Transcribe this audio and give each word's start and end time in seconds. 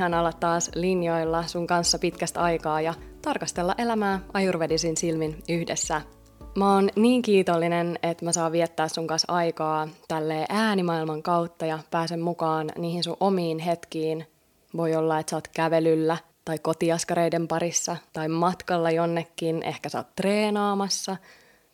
Ihan 0.00 0.14
olla 0.14 0.32
taas 0.32 0.70
linjoilla 0.74 1.46
sun 1.46 1.66
kanssa 1.66 1.98
pitkästä 1.98 2.40
aikaa 2.40 2.80
ja 2.80 2.94
tarkastella 3.22 3.74
elämää 3.78 4.20
ajurvedisin 4.32 4.96
silmin 4.96 5.42
yhdessä. 5.48 6.02
Mä 6.56 6.74
oon 6.74 6.90
niin 6.96 7.22
kiitollinen, 7.22 7.98
että 8.02 8.24
mä 8.24 8.32
saan 8.32 8.52
viettää 8.52 8.88
sun 8.88 9.06
kanssa 9.06 9.32
aikaa 9.32 9.88
tälle 10.08 10.46
äänimaailman 10.48 11.22
kautta 11.22 11.66
ja 11.66 11.78
pääsen 11.90 12.20
mukaan 12.20 12.70
niihin 12.78 13.04
sun 13.04 13.16
omiin 13.20 13.58
hetkiin. 13.58 14.26
Voi 14.76 14.96
olla, 14.96 15.18
että 15.18 15.30
sä 15.30 15.36
oot 15.36 15.48
kävelyllä 15.48 16.16
tai 16.44 16.58
kotiaskareiden 16.58 17.48
parissa 17.48 17.96
tai 18.12 18.28
matkalla 18.28 18.90
jonnekin, 18.90 19.62
ehkä 19.62 19.88
sä 19.88 19.98
oot 19.98 20.14
treenaamassa– 20.16 21.16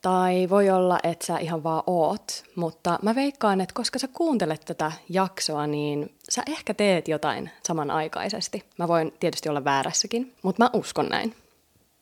tai 0.07 0.47
voi 0.51 0.71
olla, 0.71 0.99
että 1.03 1.27
sä 1.27 1.39
ihan 1.39 1.63
vaan 1.63 1.83
oot, 1.87 2.45
mutta 2.57 2.99
mä 3.03 3.15
veikkaan, 3.15 3.61
että 3.61 3.75
koska 3.75 3.99
sä 3.99 4.09
kuuntelet 4.13 4.61
tätä 4.65 4.93
jaksoa, 5.09 5.67
niin 5.67 6.15
sä 6.29 6.43
ehkä 6.47 6.75
teet 6.75 7.09
jotain 7.09 7.51
samanaikaisesti. 7.67 8.65
Mä 8.79 8.89
voin 8.89 9.13
tietysti 9.21 9.49
olla 9.49 9.65
väärässäkin, 9.65 10.33
mutta 10.43 10.65
mä 10.65 10.71
uskon 10.73 11.09
näin. 11.09 11.35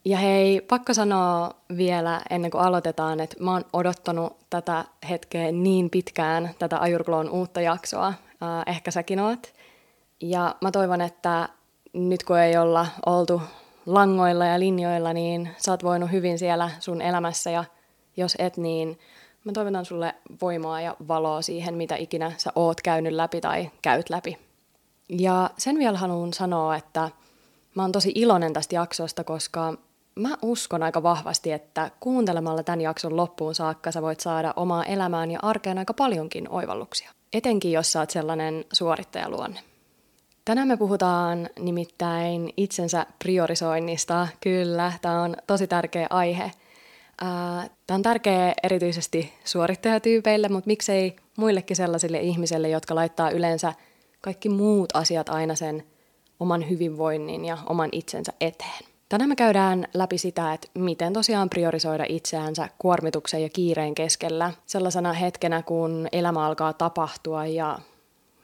Ja 0.04 0.18
hei, 0.18 0.60
pakko 0.60 0.94
sanoa 0.94 1.50
vielä 1.76 2.20
ennen 2.30 2.50
kuin 2.50 2.62
aloitetaan, 2.62 3.20
että 3.20 3.36
mä 3.40 3.52
oon 3.52 3.64
odottanut 3.72 4.36
tätä 4.50 4.84
hetkeä 5.08 5.52
niin 5.52 5.90
pitkään, 5.90 6.50
tätä 6.58 6.80
Ajurgloon 6.80 7.30
uutta 7.30 7.60
jaksoa. 7.60 8.06
Äh, 8.06 8.14
ehkä 8.66 8.90
säkin 8.90 9.20
oot. 9.20 9.52
Ja 10.20 10.54
mä 10.60 10.70
toivon, 10.70 11.00
että 11.00 11.48
nyt 11.92 12.24
kun 12.24 12.38
ei 12.38 12.56
olla 12.56 12.86
oltu 13.06 13.42
langoilla 13.86 14.46
ja 14.46 14.60
linjoilla, 14.60 15.12
niin 15.12 15.50
sä 15.56 15.72
oot 15.72 15.84
voinut 15.84 16.12
hyvin 16.12 16.38
siellä 16.38 16.70
sun 16.80 17.02
elämässä 17.02 17.50
ja 17.50 17.64
jos 18.16 18.36
et, 18.38 18.56
niin 18.56 18.98
mä 19.44 19.52
toivotan 19.52 19.84
sulle 19.84 20.14
voimaa 20.42 20.80
ja 20.80 20.96
valoa 21.08 21.42
siihen, 21.42 21.74
mitä 21.74 21.96
ikinä 21.96 22.32
sä 22.36 22.52
oot 22.54 22.80
käynyt 22.80 23.12
läpi 23.12 23.40
tai 23.40 23.70
käyt 23.82 24.10
läpi. 24.10 24.38
Ja 25.08 25.50
sen 25.58 25.78
vielä 25.78 25.98
haluan 25.98 26.32
sanoa, 26.32 26.76
että 26.76 27.10
mä 27.74 27.82
oon 27.82 27.92
tosi 27.92 28.12
iloinen 28.14 28.52
tästä 28.52 28.74
jaksosta, 28.74 29.24
koska 29.24 29.74
mä 30.14 30.28
uskon 30.42 30.82
aika 30.82 31.02
vahvasti, 31.02 31.52
että 31.52 31.90
kuuntelemalla 32.00 32.62
tämän 32.62 32.80
jakson 32.80 33.16
loppuun 33.16 33.54
saakka 33.54 33.92
sä 33.92 34.02
voit 34.02 34.20
saada 34.20 34.52
omaa 34.56 34.84
elämään 34.84 35.30
ja 35.30 35.38
arkeen 35.42 35.78
aika 35.78 35.94
paljonkin 35.94 36.48
oivalluksia. 36.48 37.10
Etenkin 37.32 37.72
jos 37.72 37.92
sä 37.92 38.00
oot 38.00 38.10
sellainen 38.10 38.64
suorittajaluonne. 38.72 39.60
Tänään 40.44 40.68
me 40.68 40.76
puhutaan 40.76 41.48
nimittäin 41.58 42.52
itsensä 42.56 43.06
priorisoinnista. 43.18 44.28
Kyllä, 44.40 44.92
tämä 45.02 45.22
on 45.22 45.36
tosi 45.46 45.66
tärkeä 45.66 46.06
aihe– 46.10 46.50
Tämä 47.86 47.96
on 47.96 48.02
tärkeä 48.02 48.54
erityisesti 48.62 49.32
suorittajatyypeille, 49.44 50.48
mutta 50.48 50.68
miksei 50.68 51.16
muillekin 51.36 51.76
sellaisille 51.76 52.20
ihmisille, 52.20 52.68
jotka 52.68 52.94
laittaa 52.94 53.30
yleensä 53.30 53.72
kaikki 54.20 54.48
muut 54.48 54.96
asiat 54.96 55.28
aina 55.28 55.54
sen 55.54 55.84
oman 56.40 56.68
hyvinvoinnin 56.70 57.44
ja 57.44 57.58
oman 57.66 57.88
itsensä 57.92 58.32
eteen. 58.40 58.84
Tänään 59.08 59.28
me 59.28 59.36
käydään 59.36 59.86
läpi 59.94 60.18
sitä, 60.18 60.52
että 60.52 60.68
miten 60.74 61.12
tosiaan 61.12 61.50
priorisoida 61.50 62.04
itseänsä 62.08 62.68
kuormituksen 62.78 63.42
ja 63.42 63.48
kiireen 63.48 63.94
keskellä 63.94 64.52
sellaisena 64.66 65.12
hetkenä, 65.12 65.62
kun 65.62 66.08
elämä 66.12 66.46
alkaa 66.46 66.72
tapahtua 66.72 67.46
ja 67.46 67.78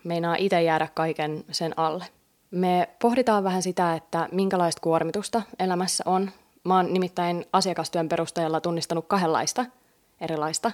meinaa 0.05 0.37
itse 0.39 0.63
jäädä 0.63 0.89
kaiken 0.95 1.45
sen 1.51 1.79
alle. 1.79 2.05
Me 2.51 2.89
pohditaan 3.03 3.45
vähän 3.45 3.63
sitä, 3.63 3.95
että 3.95 4.29
minkälaista 4.33 4.81
kuormitusta 4.81 5.42
elämässä 5.59 6.05
on 6.07 6.30
Mä 6.65 6.77
oon 6.77 6.93
nimittäin 6.93 7.47
asiakastyön 7.53 8.09
perusteella 8.09 8.61
tunnistanut 8.61 9.05
kahdenlaista 9.09 9.67
erilaista. 10.21 10.73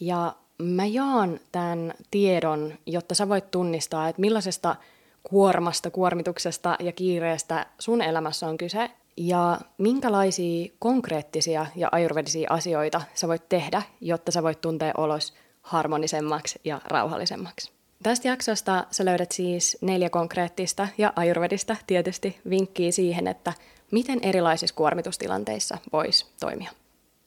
Ja 0.00 0.34
mä 0.62 0.86
jaan 0.86 1.40
tämän 1.52 1.94
tiedon, 2.10 2.74
jotta 2.86 3.14
sä 3.14 3.28
voit 3.28 3.50
tunnistaa, 3.50 4.08
että 4.08 4.20
millaisesta 4.20 4.76
kuormasta, 5.22 5.90
kuormituksesta 5.90 6.76
ja 6.80 6.92
kiireestä 6.92 7.66
sun 7.78 8.02
elämässä 8.02 8.46
on 8.46 8.58
kyse 8.58 8.90
ja 9.16 9.60
minkälaisia 9.78 10.68
konkreettisia 10.78 11.66
ja 11.76 11.88
ajurvedisia 11.92 12.50
asioita 12.52 13.02
sä 13.14 13.28
voit 13.28 13.48
tehdä, 13.48 13.82
jotta 14.00 14.32
sä 14.32 14.42
voit 14.42 14.60
tuntea 14.60 14.92
olos 14.96 15.34
harmonisemmaksi 15.62 16.60
ja 16.64 16.80
rauhallisemmaksi. 16.84 17.72
Tästä 18.02 18.28
jaksosta 18.28 18.84
sä 18.90 19.04
löydät 19.04 19.32
siis 19.32 19.78
neljä 19.80 20.10
konkreettista 20.10 20.88
ja 20.98 21.12
ajurvedista 21.16 21.76
tietysti 21.86 22.40
vinkkiä 22.50 22.92
siihen, 22.92 23.26
että 23.26 23.52
miten 23.90 24.18
erilaisissa 24.22 24.76
kuormitustilanteissa 24.76 25.78
voisi 25.92 26.26
toimia. 26.40 26.70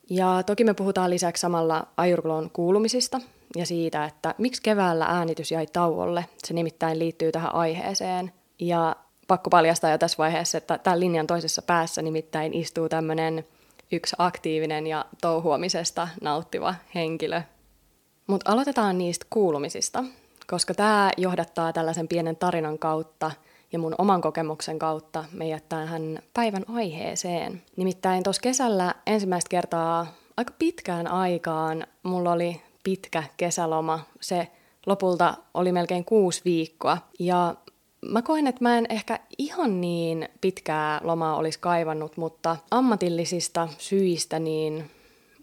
Ja 0.10 0.44
toki 0.46 0.64
me 0.64 0.74
puhutaan 0.74 1.10
lisäksi 1.10 1.42
samalla 1.42 1.88
ajurgloon 1.98 2.50
kuulumisista 2.54 3.22
ja 3.56 3.66
siitä, 3.66 4.06
että 4.06 4.36
miksi 4.38 4.62
keväällä 4.62 5.06
äänitys 5.06 5.52
jäi 5.52 5.68
tauolle. 5.74 6.26
Se 6.48 6.54
nimittäin 6.54 7.00
liittyy 7.00 7.32
tähän 7.32 7.56
aiheeseen. 7.56 8.34
Ja 8.60 8.96
pakko 9.28 9.50
paljastaa 9.50 9.92
jo 9.92 9.98
tässä 9.98 10.18
vaiheessa, 10.18 10.58
että 10.58 10.78
tämän 10.78 11.00
linjan 11.00 11.28
toisessa 11.28 11.62
päässä 11.62 12.02
nimittäin 12.02 12.54
istuu 12.54 12.90
tämmöinen 12.90 13.46
yksi 13.92 14.16
aktiivinen 14.20 14.88
ja 14.88 15.06
touhuamisesta 15.22 16.08
nauttiva 16.22 16.76
henkilö. 16.96 17.42
Mutta 18.28 18.52
aloitetaan 18.52 18.98
niistä 18.98 19.26
kuulumisista, 19.30 20.04
koska 20.48 20.74
tämä 20.74 21.12
johdattaa 21.18 21.74
tällaisen 21.74 22.08
pienen 22.08 22.36
tarinan 22.36 22.80
kautta– 22.80 23.32
ja 23.72 23.80
mun 23.80 23.96
oman 23.98 24.22
kokemuksen 24.22 24.80
kautta 24.80 25.26
meidät 25.32 25.70
tähän 25.70 26.20
päivän 26.34 26.66
aiheeseen. 26.68 27.62
Nimittäin 27.76 28.24
tuossa 28.24 28.42
kesällä 28.42 28.96
ensimmäistä 29.08 29.50
kertaa 29.50 30.08
aika 30.38 30.54
pitkään 30.60 31.08
aikaan 31.08 31.88
mulla 32.04 32.32
oli 32.32 32.62
pitkä 32.84 33.24
kesäloma. 33.38 34.00
Se 34.22 34.48
lopulta 34.86 35.38
oli 35.54 35.72
melkein 35.72 36.06
kuusi 36.06 36.42
viikkoa. 36.46 36.98
Ja 37.20 37.56
mä 38.02 38.22
koen, 38.22 38.48
että 38.48 38.64
mä 38.64 38.78
en 38.78 38.86
ehkä 38.90 39.20
ihan 39.38 39.82
niin 39.82 40.30
pitkää 40.42 41.02
lomaa 41.04 41.36
olisi 41.36 41.60
kaivannut, 41.60 42.18
mutta 42.18 42.58
ammatillisista 42.72 43.68
syistä 43.78 44.40
niin 44.40 44.92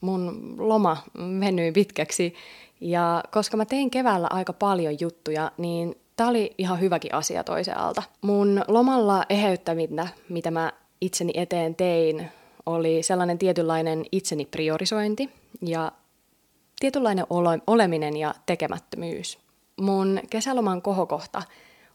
mun 0.00 0.55
loma 0.59 0.97
venyi 1.41 1.72
pitkäksi. 1.72 2.34
Ja 2.81 3.22
koska 3.31 3.56
mä 3.56 3.65
tein 3.65 3.91
keväällä 3.91 4.27
aika 4.31 4.53
paljon 4.53 4.97
juttuja, 5.00 5.53
niin 5.59 5.97
Tämä 6.19 6.31
oli 6.31 6.55
ihan 6.59 6.81
hyväkin 6.81 7.15
asia 7.15 7.45
toisaalta. 7.45 8.03
Mun 8.21 8.65
lomalla 8.69 9.25
eheyttävintä, 9.29 10.09
mitä 10.29 10.51
mä 10.51 10.73
itseni 11.01 11.33
eteen 11.34 11.75
tein, 11.75 12.31
oli 12.67 13.03
sellainen 13.03 13.39
tietynlainen 13.39 14.05
itseni 14.12 14.45
priorisointi 14.45 15.31
ja 15.62 15.93
tietynlainen 16.81 17.27
ole- 17.31 17.61
oleminen 17.67 18.17
ja 18.17 18.34
tekemättömyys. 18.47 19.39
Mun 19.81 20.21
kesäloman 20.31 20.83
kohokohta 20.83 21.43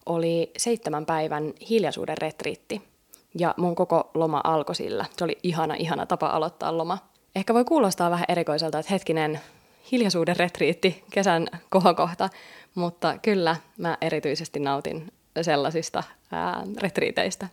oli 0.05 0.51
seitsemän 0.57 1.05
päivän 1.05 1.53
hiljaisuuden 1.69 2.17
retriitti 2.17 2.81
ja 3.39 3.53
mun 3.57 3.75
koko 3.75 4.11
loma 4.13 4.41
alkoi 4.43 4.75
sillä. 4.75 5.05
Se 5.17 5.23
oli 5.23 5.37
ihana, 5.43 5.73
ihana 5.73 6.05
tapa 6.05 6.27
aloittaa 6.27 6.77
loma. 6.77 6.97
Ehkä 7.35 7.53
voi 7.53 7.65
kuulostaa 7.65 8.11
vähän 8.11 8.25
erikoiselta, 8.27 8.79
että 8.79 8.93
hetkinen, 8.93 9.39
hiljaisuuden 9.91 10.37
retriitti, 10.37 11.03
kesän 11.11 11.47
kohokohta, 11.69 12.29
mutta 12.75 13.17
kyllä 13.21 13.55
mä 13.77 13.97
erityisesti 14.01 14.59
nautin 14.59 15.11
sellaisista 15.41 16.03
ää, 16.31 16.63
retriiteistä. 16.81 17.47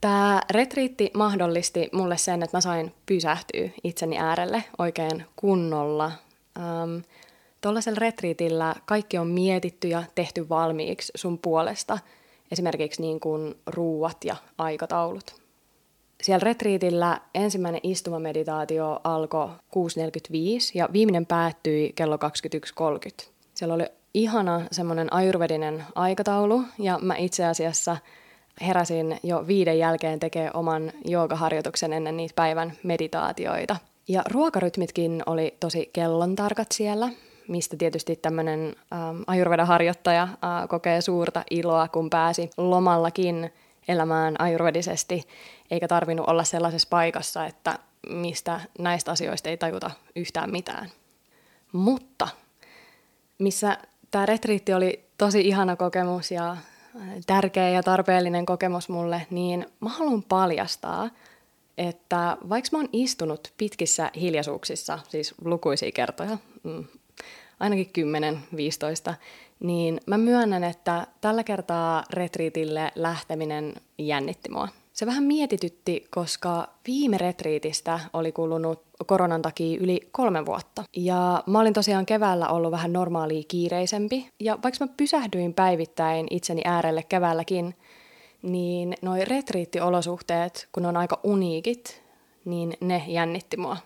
Tämä 0.00 0.40
retriitti 0.50 1.10
mahdollisti 1.14 1.88
mulle 1.92 2.16
sen, 2.16 2.42
että 2.42 2.56
mä 2.56 2.60
sain 2.60 2.94
pysähtyä 3.06 3.68
itseni 3.84 4.18
äärelle 4.18 4.64
oikein 4.78 5.24
kunnolla. 5.36 6.12
Ähm, 6.58 6.98
Tuollaisella 7.64 7.98
retriitillä 8.00 8.74
kaikki 8.84 9.18
on 9.18 9.26
mietitty 9.26 9.88
ja 9.88 10.02
tehty 10.14 10.48
valmiiksi 10.48 11.12
sun 11.14 11.38
puolesta, 11.38 11.98
esimerkiksi 12.52 13.02
niin 13.02 13.20
kuin 13.20 13.54
ruuat 13.66 14.24
ja 14.24 14.36
aikataulut. 14.58 15.34
Siellä 16.22 16.44
retriitillä 16.44 17.20
ensimmäinen 17.34 17.80
istumameditaatio 17.82 19.00
alkoi 19.04 19.48
6.45 19.48 19.54
ja 20.74 20.88
viimeinen 20.92 21.26
päättyi 21.26 21.92
kello 21.94 22.16
21.30. 22.16 23.26
Siellä 23.54 23.74
oli 23.74 23.86
ihana 24.14 24.60
semmoinen 24.72 25.12
ajurvedinen 25.12 25.84
aikataulu 25.94 26.62
ja 26.78 26.98
mä 27.02 27.16
itse 27.16 27.44
asiassa 27.44 27.96
heräsin 28.60 29.20
jo 29.22 29.46
viiden 29.46 29.78
jälkeen 29.78 30.20
tekee 30.20 30.50
oman 30.54 30.92
joogaharjoituksen 31.04 31.92
ennen 31.92 32.16
niitä 32.16 32.34
päivän 32.34 32.72
meditaatioita. 32.82 33.76
Ja 34.08 34.22
ruokarytmitkin 34.30 35.22
oli 35.26 35.56
tosi 35.60 35.90
kellon 35.92 36.36
tarkat 36.36 36.72
siellä, 36.72 37.08
mistä 37.48 37.76
tietysti 37.76 38.16
tämmöinen 38.16 38.76
ähm, 38.92 39.22
ajurveda-harjoittaja 39.26 40.22
äh, 40.22 40.68
kokee 40.68 41.00
suurta 41.00 41.44
iloa, 41.50 41.88
kun 41.88 42.10
pääsi 42.10 42.50
lomallakin 42.56 43.52
elämään 43.88 44.40
ajurvedisesti, 44.40 45.22
eikä 45.70 45.88
tarvinnut 45.88 46.28
olla 46.28 46.44
sellaisessa 46.44 46.88
paikassa, 46.90 47.46
että 47.46 47.78
mistä 48.08 48.60
näistä 48.78 49.10
asioista 49.10 49.48
ei 49.48 49.56
tajuta 49.56 49.90
yhtään 50.16 50.50
mitään. 50.50 50.90
Mutta 51.72 52.28
missä 53.38 53.78
tämä 54.14 54.26
retriitti 54.26 54.72
oli 54.72 55.04
tosi 55.18 55.40
ihana 55.40 55.76
kokemus 55.76 56.30
ja 56.30 56.56
tärkeä 57.26 57.68
ja 57.68 57.82
tarpeellinen 57.82 58.46
kokemus 58.46 58.88
mulle, 58.88 59.26
niin 59.30 59.66
mä 59.80 59.88
haluan 59.88 60.22
paljastaa, 60.22 61.10
että 61.78 62.36
vaikka 62.48 62.68
mä 62.72 62.78
oon 62.78 62.88
istunut 62.92 63.52
pitkissä 63.56 64.10
hiljaisuuksissa, 64.20 64.98
siis 65.08 65.34
lukuisia 65.44 65.92
kertoja, 65.92 66.38
mm, 66.62 66.84
ainakin 67.60 67.90
10-15, 69.10 69.14
niin 69.60 70.00
mä 70.06 70.18
myönnän, 70.18 70.64
että 70.64 71.06
tällä 71.20 71.44
kertaa 71.44 72.04
retriitille 72.10 72.92
lähteminen 72.94 73.74
jännitti 73.98 74.50
mua. 74.50 74.68
Se 74.94 75.06
vähän 75.06 75.24
mietitytti, 75.24 76.06
koska 76.10 76.68
viime 76.86 77.18
retriitistä 77.18 78.00
oli 78.12 78.32
kulunut 78.32 78.82
koronan 79.06 79.42
takia 79.42 79.80
yli 79.80 80.00
kolme 80.12 80.46
vuotta. 80.46 80.84
Ja 80.96 81.42
mä 81.46 81.60
olin 81.60 81.72
tosiaan 81.72 82.06
keväällä 82.06 82.48
ollut 82.48 82.70
vähän 82.70 82.92
normaalia 82.92 83.42
kiireisempi. 83.48 84.28
Ja 84.40 84.58
vaikka 84.62 84.84
mä 84.84 84.92
pysähdyin 84.96 85.54
päivittäin 85.54 86.26
itseni 86.30 86.62
äärelle 86.64 87.02
keväälläkin, 87.02 87.74
niin 88.42 88.94
noi 89.02 89.24
retriittiolosuhteet, 89.24 90.68
kun 90.72 90.86
on 90.86 90.96
aika 90.96 91.20
uniikit, 91.24 92.02
niin 92.44 92.76
ne 92.80 93.04
jännitti 93.06 93.56
mua. 93.56 93.76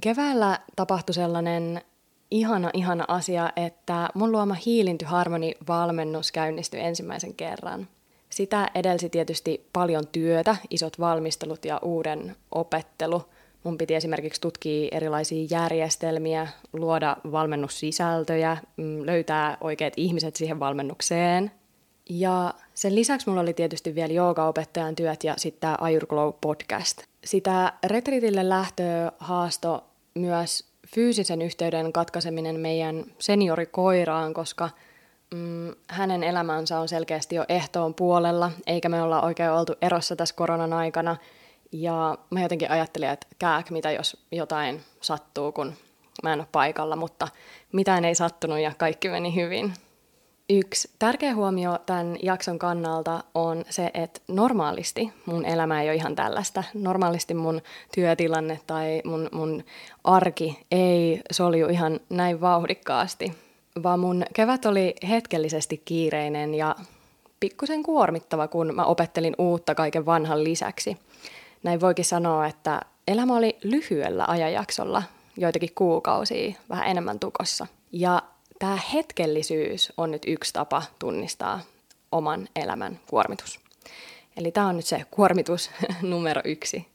Keväällä 0.00 0.60
tapahtui 0.76 1.14
sellainen 1.14 1.82
ihana, 2.30 2.70
ihana 2.74 3.04
asia, 3.08 3.52
että 3.56 4.08
mun 4.14 4.32
luoma 4.32 4.56
Harmony-valmennus 5.04 6.32
käynnistyi 6.32 6.80
ensimmäisen 6.80 7.34
kerran. 7.34 7.88
Sitä 8.32 8.70
edelsi 8.74 9.08
tietysti 9.08 9.66
paljon 9.72 10.06
työtä, 10.06 10.56
isot 10.70 11.00
valmistelut 11.00 11.64
ja 11.64 11.78
uuden 11.82 12.36
opettelu. 12.50 13.22
Mun 13.64 13.78
piti 13.78 13.94
esimerkiksi 13.94 14.40
tutkia 14.40 14.88
erilaisia 14.92 15.46
järjestelmiä, 15.50 16.48
luoda 16.72 17.16
valmennussisältöjä, 17.32 18.56
mm, 18.76 19.06
löytää 19.06 19.56
oikeat 19.60 19.92
ihmiset 19.96 20.36
siihen 20.36 20.60
valmennukseen. 20.60 21.50
Ja 22.10 22.54
sen 22.74 22.94
lisäksi 22.94 23.28
mulla 23.28 23.40
oli 23.42 23.54
tietysti 23.54 23.94
vielä 23.94 24.12
joogaopettajan 24.12 24.94
työt 24.94 25.24
ja 25.24 25.34
sitten 25.36 25.60
tämä 25.60 25.76
Ayurglow 25.80 26.32
podcast. 26.40 27.02
Sitä 27.24 27.72
retriitille 27.86 28.48
lähtöä 28.48 29.12
haasto 29.18 29.84
myös 30.14 30.64
fyysisen 30.94 31.42
yhteyden 31.42 31.92
katkaiseminen 31.92 32.60
meidän 32.60 33.04
seniorikoiraan, 33.18 34.34
koska 34.34 34.70
mm, 35.32 35.74
hänen 35.88 36.22
elämänsä 36.22 36.80
on 36.80 36.88
selkeästi 36.88 37.34
jo 37.34 37.44
ehtoon 37.48 37.94
puolella, 37.94 38.50
eikä 38.66 38.88
me 38.88 39.02
olla 39.02 39.22
oikein 39.22 39.50
oltu 39.50 39.74
erossa 39.82 40.16
tässä 40.16 40.34
koronan 40.34 40.72
aikana. 40.72 41.16
Ja 41.72 42.18
mä 42.30 42.42
jotenkin 42.42 42.70
ajattelin, 42.70 43.08
että 43.08 43.26
kääk, 43.38 43.70
mitä 43.70 43.90
jos 43.90 44.16
jotain 44.32 44.80
sattuu, 45.00 45.52
kun 45.52 45.72
mä 46.22 46.32
en 46.32 46.40
ole 46.40 46.48
paikalla, 46.52 46.96
mutta 46.96 47.28
mitään 47.72 48.04
ei 48.04 48.14
sattunut 48.14 48.58
ja 48.58 48.72
kaikki 48.78 49.08
meni 49.08 49.34
hyvin. 49.34 49.72
Yksi 50.50 50.90
tärkeä 50.98 51.34
huomio 51.34 51.78
tämän 51.86 52.16
jakson 52.22 52.58
kannalta 52.58 53.24
on 53.34 53.64
se, 53.70 53.90
että 53.94 54.20
normaalisti 54.28 55.12
mun 55.26 55.44
elämä 55.44 55.82
ei 55.82 55.88
ole 55.88 55.96
ihan 55.96 56.16
tällaista. 56.16 56.64
Normaalisti 56.74 57.34
mun 57.34 57.62
työtilanne 57.94 58.60
tai 58.66 59.02
mun, 59.04 59.28
mun 59.32 59.64
arki 60.04 60.66
ei 60.70 61.20
solju 61.32 61.68
ihan 61.68 62.00
näin 62.10 62.40
vauhdikkaasti, 62.40 63.32
vaan 63.82 64.00
mun 64.00 64.24
kevät 64.34 64.66
oli 64.66 64.94
hetkellisesti 65.08 65.82
kiireinen 65.84 66.54
ja 66.54 66.76
pikkusen 67.40 67.82
kuormittava, 67.82 68.48
kun 68.48 68.74
mä 68.74 68.84
opettelin 68.84 69.34
uutta 69.38 69.74
kaiken 69.74 70.06
vanhan 70.06 70.44
lisäksi. 70.44 70.96
Näin 71.62 71.80
voikin 71.80 72.04
sanoa, 72.04 72.46
että 72.46 72.80
elämä 73.08 73.36
oli 73.36 73.58
lyhyellä 73.62 74.24
ajanjaksolla, 74.28 75.02
joitakin 75.36 75.74
kuukausia, 75.74 76.54
vähän 76.68 76.86
enemmän 76.88 77.18
tukossa. 77.18 77.66
Ja 77.92 78.22
tämä 78.58 78.78
hetkellisyys 78.94 79.92
on 79.96 80.10
nyt 80.10 80.22
yksi 80.26 80.52
tapa 80.52 80.82
tunnistaa 80.98 81.60
oman 82.12 82.48
elämän 82.56 83.00
kuormitus. 83.06 83.60
Eli 84.36 84.52
tämä 84.52 84.66
on 84.66 84.76
nyt 84.76 84.86
se 84.86 85.04
kuormitus 85.10 85.70
numero 86.02 86.42
yksi. 86.44 86.91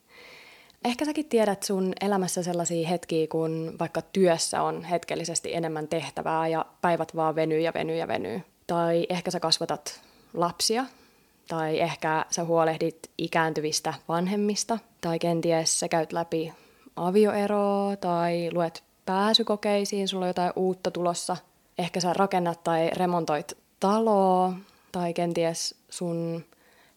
Ehkä 0.85 1.06
säkin 1.06 1.29
tiedät 1.29 1.63
sun 1.63 1.94
elämässä 2.01 2.44
sellaisia 2.44 2.88
hetkiä, 2.88 3.27
kun 3.27 3.75
vaikka 3.79 4.01
työssä 4.01 4.62
on 4.62 4.83
hetkellisesti 4.83 5.56
enemmän 5.56 5.88
tehtävää 5.88 6.47
ja 6.47 6.65
päivät 6.81 7.15
vaan 7.15 7.35
venyy 7.35 7.59
ja 7.59 7.74
venyy 7.74 7.95
ja 7.95 8.07
venyy. 8.07 8.41
Tai 8.68 9.06
ehkä 9.09 9.31
sä 9.31 9.39
kasvatat 9.39 10.01
lapsia, 10.33 10.85
tai 11.47 11.79
ehkä 11.79 12.25
sä 12.29 12.44
huolehdit 12.44 13.12
ikääntyvistä 13.18 13.94
vanhemmista, 14.07 14.79
tai 15.01 15.19
kenties 15.19 15.79
sä 15.79 15.88
käyt 15.88 16.13
läpi 16.13 16.53
avioeroa, 16.95 17.95
tai 17.95 18.50
luet 18.53 18.83
pääsykokeisiin, 19.06 20.07
sulla 20.07 20.25
on 20.25 20.30
jotain 20.30 20.53
uutta 20.56 20.91
tulossa– 20.91 21.38
ehkä 21.77 22.00
sä 22.00 22.13
rakennat 22.13 22.63
tai 22.63 22.89
remontoit 22.89 23.57
taloa, 23.80 24.53
tai 24.91 25.13
kenties 25.13 25.75
sun 25.89 26.45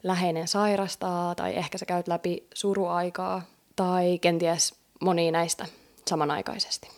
läheinen 0.03 0.49
sairastaa, 0.49 1.35
tai 1.35 1.57
ehkä 1.57 1.79
sä 1.79 1.87
käyt 1.87 2.09
läpi 2.09 2.47
suruaikaa, 2.55 3.43
tai 3.81 4.19
kenties 4.19 4.75
moni 5.01 5.31
näistä 5.31 5.67
samanaikaisesti. 6.09 6.89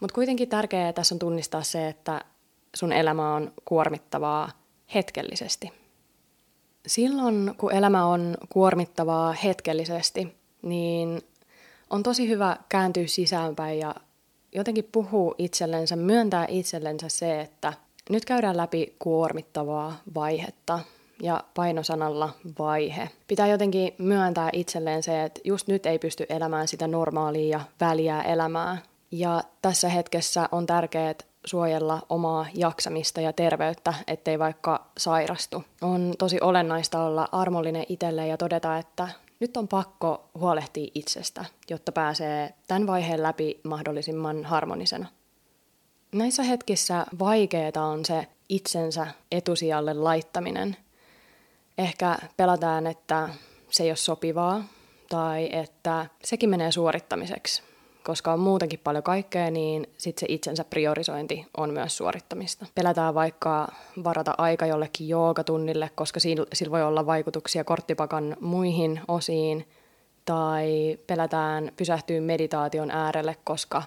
Mutta 0.00 0.14
kuitenkin 0.14 0.48
tärkeää 0.48 0.92
tässä 0.92 1.14
on 1.14 1.18
tunnistaa 1.18 1.62
se, 1.62 1.88
että 1.88 2.24
sun 2.76 2.92
elämä 2.92 3.34
on 3.34 3.52
kuormittavaa 3.64 4.50
hetkellisesti. 4.94 5.72
Silloin, 6.86 7.54
kun 7.58 7.72
elämä 7.72 8.06
on 8.06 8.36
kuormittavaa 8.48 9.32
hetkellisesti, 9.32 10.36
niin 10.62 11.22
on 11.90 12.02
tosi 12.02 12.28
hyvä 12.28 12.56
kääntyä 12.68 13.06
sisäänpäin 13.06 13.78
ja 13.78 13.94
jotenkin 14.52 14.88
puhuu 14.92 15.34
itsellensä, 15.38 15.96
myöntää 15.96 16.46
itsellensä 16.48 17.08
se, 17.08 17.40
että 17.40 17.72
nyt 18.10 18.24
käydään 18.24 18.56
läpi 18.56 18.96
kuormittavaa 18.98 19.96
vaihetta 20.14 20.80
ja 21.22 21.44
painosanalla 21.54 22.30
vaihe. 22.58 23.10
Pitää 23.28 23.46
jotenkin 23.46 23.94
myöntää 23.98 24.50
itselleen 24.52 25.02
se, 25.02 25.24
että 25.24 25.40
just 25.44 25.68
nyt 25.68 25.86
ei 25.86 25.98
pysty 25.98 26.26
elämään 26.28 26.68
sitä 26.68 26.86
normaalia 26.86 27.58
ja 27.58 27.60
väliä 27.80 28.22
elämää. 28.22 28.78
Ja 29.10 29.42
tässä 29.62 29.88
hetkessä 29.88 30.48
on 30.52 30.66
tärkeää 30.66 31.14
suojella 31.44 32.02
omaa 32.08 32.46
jaksamista 32.54 33.20
ja 33.20 33.32
terveyttä, 33.32 33.94
ettei 34.06 34.38
vaikka 34.38 34.86
sairastu. 34.98 35.64
On 35.82 36.14
tosi 36.18 36.38
olennaista 36.40 37.02
olla 37.02 37.28
armollinen 37.32 37.86
itselle 37.88 38.26
ja 38.26 38.36
todeta, 38.36 38.78
että 38.78 39.08
nyt 39.40 39.56
on 39.56 39.68
pakko 39.68 40.24
huolehtia 40.38 40.90
itsestä, 40.94 41.44
jotta 41.70 41.92
pääsee 41.92 42.54
tämän 42.66 42.86
vaiheen 42.86 43.22
läpi 43.22 43.60
mahdollisimman 43.62 44.44
harmonisena. 44.44 45.06
Näissä 46.12 46.42
hetkissä 46.42 47.06
vaikeaa 47.18 47.86
on 47.86 48.04
se 48.04 48.26
itsensä 48.48 49.06
etusijalle 49.32 49.94
laittaminen. 49.94 50.76
Ehkä 51.78 52.18
pelataan, 52.36 52.86
että 52.86 53.28
se 53.70 53.82
ei 53.82 53.90
ole 53.90 53.96
sopivaa 53.96 54.64
tai 55.08 55.48
että 55.52 56.06
sekin 56.24 56.50
menee 56.50 56.72
suorittamiseksi 56.72 57.62
koska 58.04 58.32
on 58.32 58.40
muutenkin 58.40 58.80
paljon 58.84 59.02
kaikkea, 59.02 59.50
niin 59.50 59.86
sitten 59.98 60.20
se 60.20 60.26
itsensä 60.28 60.64
priorisointi 60.64 61.46
on 61.56 61.70
myös 61.70 61.96
suorittamista. 61.96 62.66
Pelätään 62.74 63.14
vaikka 63.14 63.68
varata 64.04 64.34
aika 64.38 64.66
jollekin 64.66 65.08
joogatunnille, 65.08 65.90
koska 65.94 66.20
sillä 66.20 66.70
voi 66.70 66.82
olla 66.82 67.06
vaikutuksia 67.06 67.64
korttipakan 67.64 68.36
muihin 68.40 69.00
osiin, 69.08 69.68
tai 70.24 70.98
pelätään 71.06 71.72
pysähtyä 71.76 72.20
meditaation 72.20 72.90
äärelle, 72.90 73.36
koska 73.44 73.82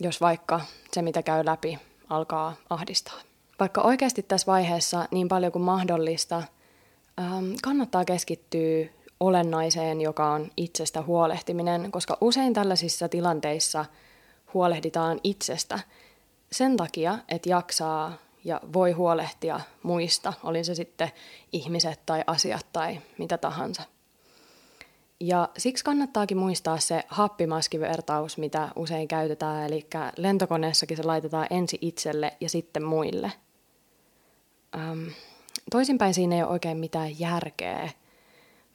jos 0.00 0.20
vaikka 0.20 0.60
se, 0.92 1.02
mitä 1.02 1.22
käy 1.22 1.44
läpi, 1.44 1.78
alkaa 2.08 2.54
ahdistaa. 2.70 3.20
Vaikka 3.60 3.80
oikeasti 3.80 4.22
tässä 4.22 4.46
vaiheessa 4.46 5.08
niin 5.10 5.28
paljon 5.28 5.52
kuin 5.52 5.62
mahdollista, 5.62 6.42
kannattaa 7.62 8.04
keskittyä 8.04 8.86
olennaiseen, 9.20 10.00
joka 10.00 10.32
on 10.32 10.50
itsestä 10.56 11.02
huolehtiminen, 11.02 11.92
koska 11.92 12.18
usein 12.20 12.54
tällaisissa 12.54 13.08
tilanteissa 13.08 13.84
huolehditaan 14.54 15.20
itsestä 15.24 15.78
sen 16.52 16.76
takia, 16.76 17.18
että 17.28 17.48
jaksaa 17.48 18.12
ja 18.44 18.60
voi 18.72 18.92
huolehtia 18.92 19.60
muista, 19.82 20.32
oli 20.42 20.64
se 20.64 20.74
sitten 20.74 21.10
ihmiset 21.52 22.00
tai 22.06 22.24
asiat 22.26 22.66
tai 22.72 22.98
mitä 23.18 23.38
tahansa. 23.38 23.82
Ja 25.20 25.48
siksi 25.58 25.84
kannattaakin 25.84 26.38
muistaa 26.38 26.78
se 26.78 27.02
happimaskivertaus, 27.08 28.38
mitä 28.38 28.68
usein 28.76 29.08
käytetään, 29.08 29.66
eli 29.66 29.86
lentokoneessakin 30.16 30.96
se 30.96 31.02
laitetaan 31.02 31.46
ensi 31.50 31.78
itselle 31.80 32.36
ja 32.40 32.48
sitten 32.48 32.84
muille. 32.84 33.32
Ähm, 34.76 35.08
toisinpäin 35.70 36.14
siinä 36.14 36.36
ei 36.36 36.42
ole 36.42 36.50
oikein 36.50 36.78
mitään 36.78 37.20
järkeä, 37.20 37.90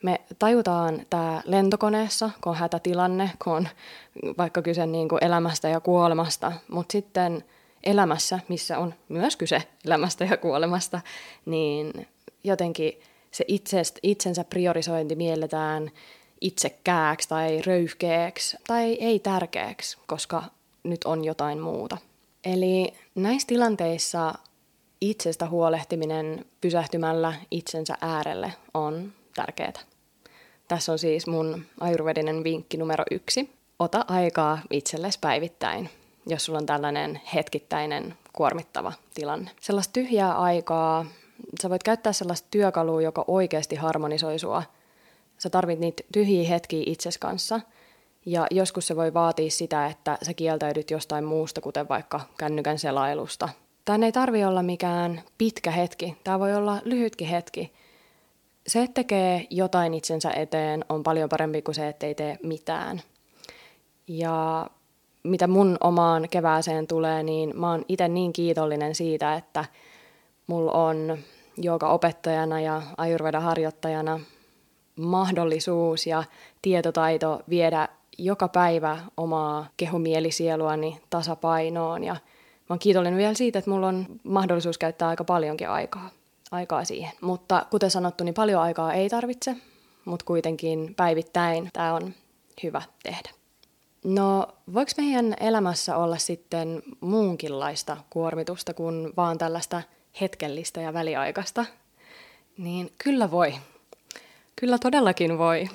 me 0.02 0.20
tajutaan 0.38 1.06
tämä 1.10 1.42
lentokoneessa, 1.44 2.30
kun 2.40 2.50
on 2.50 2.58
hätätilanne, 2.58 3.30
kun 3.44 3.52
on 3.52 3.68
vaikka 4.38 4.62
kyse 4.62 4.86
niin 4.86 5.08
kuin 5.08 5.24
elämästä 5.24 5.68
ja 5.68 5.80
kuolemasta, 5.80 6.52
mutta 6.70 6.92
sitten 6.92 7.44
elämässä, 7.84 8.40
missä 8.48 8.78
on 8.78 8.94
myös 9.08 9.36
kyse 9.36 9.62
elämästä 9.84 10.24
ja 10.24 10.36
kuolemasta, 10.36 11.00
niin 11.46 12.08
jotenkin 12.44 13.00
se 13.30 13.44
itsest, 13.48 13.98
itsensä 14.02 14.44
priorisointi 14.44 15.14
mielletään 15.14 15.90
itsekääksi 16.40 17.28
tai 17.28 17.62
röyhkeäksi 17.66 18.56
tai 18.66 18.92
ei 18.92 19.18
tärkeäksi, 19.18 19.98
koska 20.06 20.44
nyt 20.82 21.04
on 21.04 21.24
jotain 21.24 21.60
muuta. 21.60 21.98
Eli 22.44 22.92
näissä 23.14 23.46
tilanteissa 23.46 24.34
itsestä 25.00 25.48
huolehtiminen 25.48 26.44
pysähtymällä 26.60 27.34
itsensä 27.50 27.94
äärelle 28.00 28.52
on 28.74 29.12
tärkeää. 29.34 29.72
Tässä 30.68 30.92
on 30.92 30.98
siis 30.98 31.26
mun 31.26 31.64
ajurvedinen 31.80 32.44
vinkki 32.44 32.76
numero 32.76 33.04
yksi. 33.10 33.50
Ota 33.78 34.04
aikaa 34.08 34.58
itsellesi 34.70 35.18
päivittäin. 35.20 35.90
jos 36.26 36.44
sulla 36.44 36.58
on 36.58 36.66
tällainen 36.66 37.20
hetkittäinen 37.34 38.14
kuormittava 38.32 38.92
tilanne. 39.14 39.50
Sellaista 39.60 39.92
tyhjää 39.92 40.38
aikaa, 40.38 41.06
sä 41.62 41.70
voit 41.70 41.82
käyttää 41.82 42.12
sellaista 42.12 42.48
työkalua, 42.50 43.02
joka 43.02 43.24
oikeasti 43.26 43.76
harmonisoi 43.76 44.38
sua. 44.38 44.62
Sä 45.38 45.50
tarvit 45.50 45.78
niitä 45.78 46.02
tyhjiä 46.12 46.48
hetkiä 46.48 46.82
itses 46.86 47.18
kanssa. 47.18 47.60
Ja 48.26 48.46
joskus 48.50 48.86
se 48.86 48.96
voi 48.96 49.14
vaatia 49.14 49.50
sitä, 49.50 49.86
että 49.86 50.18
sä 50.22 50.34
kieltäydyt 50.34 50.90
jostain 50.90 51.24
muusta, 51.24 51.60
kuten 51.60 51.88
vaikka 51.88 52.20
kännykän 52.38 52.78
selailusta. 52.78 53.48
Tämä 53.88 54.06
ei 54.06 54.12
tarvi 54.12 54.44
olla 54.44 54.62
mikään 54.62 55.22
pitkä 55.38 55.70
hetki, 55.70 56.16
tämä 56.24 56.38
voi 56.38 56.54
olla 56.54 56.78
lyhytkin 56.84 57.28
hetki. 57.28 57.72
Se, 58.66 58.82
että 58.82 58.94
tekee 58.94 59.46
jotain 59.50 59.94
itsensä 59.94 60.30
eteen, 60.30 60.84
on 60.88 61.02
paljon 61.02 61.28
parempi 61.28 61.62
kuin 61.62 61.74
se, 61.74 61.88
että 61.88 62.06
ei 62.06 62.14
tee 62.14 62.38
mitään. 62.42 63.00
Ja 64.08 64.66
mitä 65.22 65.46
mun 65.46 65.76
omaan 65.80 66.28
kevääseen 66.30 66.86
tulee, 66.86 67.22
niin 67.22 67.52
mä 67.56 67.70
oon 67.70 67.84
itse 67.88 68.08
niin 68.08 68.32
kiitollinen 68.32 68.94
siitä, 68.94 69.34
että 69.34 69.64
mulla 70.46 70.72
on 70.72 71.18
joka 71.56 71.88
opettajana 71.88 72.60
ja 72.60 72.82
ajurveda 72.96 73.40
harjoittajana 73.40 74.20
mahdollisuus 74.96 76.06
ja 76.06 76.24
tietotaito 76.62 77.40
viedä 77.48 77.88
joka 78.18 78.48
päivä 78.48 78.98
omaa 79.16 79.66
kehumielisieluani 79.76 81.00
tasapainoon 81.10 82.04
ja 82.04 82.16
mä 82.68 82.74
oon 82.74 82.78
kiitollinen 82.78 83.18
vielä 83.18 83.34
siitä, 83.34 83.58
että 83.58 83.70
mulla 83.70 83.88
on 83.88 84.06
mahdollisuus 84.24 84.78
käyttää 84.78 85.08
aika 85.08 85.24
paljonkin 85.24 85.68
aikaa, 85.68 86.10
aikaa 86.50 86.84
siihen. 86.84 87.12
Mutta 87.20 87.66
kuten 87.70 87.90
sanottu, 87.90 88.24
niin 88.24 88.34
paljon 88.34 88.62
aikaa 88.62 88.92
ei 88.92 89.08
tarvitse, 89.08 89.56
mutta 90.04 90.24
kuitenkin 90.24 90.94
päivittäin 90.94 91.70
tämä 91.72 91.94
on 91.94 92.14
hyvä 92.62 92.82
tehdä. 93.02 93.30
No, 94.04 94.48
voiko 94.74 94.92
meidän 94.96 95.34
elämässä 95.40 95.96
olla 95.96 96.18
sitten 96.18 96.82
muunkinlaista 97.00 97.96
kuormitusta 98.10 98.74
kuin 98.74 99.12
vaan 99.16 99.38
tällaista 99.38 99.82
hetkellistä 100.20 100.80
ja 100.80 100.94
väliaikaista? 100.94 101.64
Niin 102.58 102.92
kyllä 103.04 103.30
voi. 103.30 103.54
Kyllä 104.56 104.78
todellakin 104.78 105.38
voi. 105.38 105.68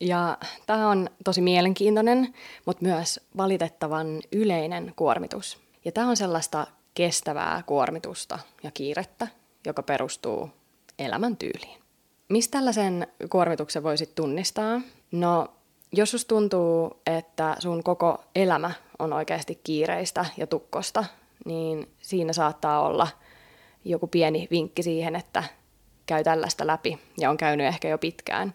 Ja 0.00 0.38
tämä 0.66 0.88
on 0.88 1.10
tosi 1.24 1.40
mielenkiintoinen, 1.40 2.34
mutta 2.64 2.84
myös 2.84 3.20
valitettavan 3.36 4.20
yleinen 4.32 4.92
kuormitus. 4.96 5.65
Ja 5.86 5.92
tämä 5.92 6.08
on 6.08 6.16
sellaista 6.16 6.66
kestävää 6.94 7.62
kuormitusta 7.66 8.38
ja 8.62 8.70
kiirettä, 8.70 9.28
joka 9.66 9.82
perustuu 9.82 10.50
elämäntyyliin. 10.98 11.82
Mistä 12.28 12.58
tällaisen 12.58 13.06
kuormituksen 13.30 13.82
voisit 13.82 14.14
tunnistaa? 14.14 14.80
No, 15.12 15.48
jos 15.92 16.10
sus 16.10 16.24
tuntuu, 16.24 17.00
että 17.06 17.56
sun 17.58 17.82
koko 17.82 18.24
elämä 18.34 18.70
on 18.98 19.12
oikeasti 19.12 19.60
kiireistä 19.64 20.24
ja 20.36 20.46
tukkosta, 20.46 21.04
niin 21.44 21.88
siinä 22.00 22.32
saattaa 22.32 22.86
olla 22.86 23.08
joku 23.84 24.06
pieni 24.06 24.48
vinkki 24.50 24.82
siihen, 24.82 25.16
että 25.16 25.44
käy 26.06 26.24
tällaista 26.24 26.66
läpi 26.66 26.98
ja 27.18 27.30
on 27.30 27.36
käynyt 27.36 27.66
ehkä 27.66 27.88
jo 27.88 27.98
pitkään. 27.98 28.54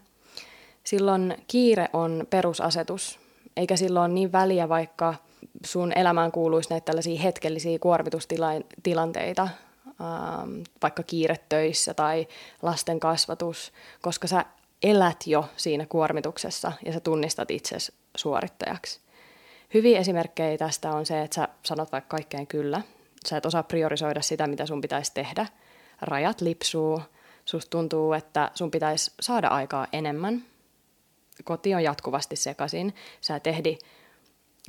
Silloin 0.83 1.35
kiire 1.47 1.89
on 1.93 2.27
perusasetus, 2.29 3.19
eikä 3.57 3.75
silloin 3.75 4.15
niin 4.15 4.31
väliä, 4.31 4.69
vaikka 4.69 5.15
sun 5.65 5.91
elämään 5.97 6.31
kuuluisi 6.31 6.69
näitä 6.69 6.85
tällaisia 6.85 7.21
hetkellisiä 7.21 7.79
kuormitustilanteita, 7.79 9.41
ähm, 9.41 10.61
vaikka 10.81 11.03
kiiretöissä 11.03 11.93
tai 11.93 12.27
lasten 12.61 12.99
kasvatus, 12.99 13.71
koska 14.01 14.27
sä 14.27 14.45
elät 14.83 15.27
jo 15.27 15.45
siinä 15.57 15.85
kuormituksessa 15.85 16.71
ja 16.85 16.93
sä 16.93 16.99
tunnistat 16.99 17.51
itsesi 17.51 17.93
suorittajaksi. 18.17 18.99
Hyviä 19.73 19.99
esimerkkejä 19.99 20.57
tästä 20.57 20.91
on 20.91 21.05
se, 21.05 21.21
että 21.21 21.35
sä 21.35 21.47
sanot 21.63 21.91
vaikka 21.91 22.17
kaikkeen 22.17 22.47
kyllä. 22.47 22.81
Sä 23.27 23.37
et 23.37 23.45
osaa 23.45 23.63
priorisoida 23.63 24.21
sitä, 24.21 24.47
mitä 24.47 24.65
sun 24.65 24.81
pitäisi 24.81 25.11
tehdä. 25.13 25.45
Rajat 26.01 26.41
lipsuu. 26.41 27.01
Susta 27.45 27.69
tuntuu, 27.69 28.13
että 28.13 28.51
sun 28.53 28.71
pitäisi 28.71 29.11
saada 29.19 29.47
aikaa 29.47 29.87
enemmän. 29.93 30.43
Koti 31.43 31.75
on 31.75 31.83
jatkuvasti 31.83 32.35
sekaisin. 32.35 32.95
Sä 33.21 33.35
et 33.35 33.47
ehdi 33.47 33.77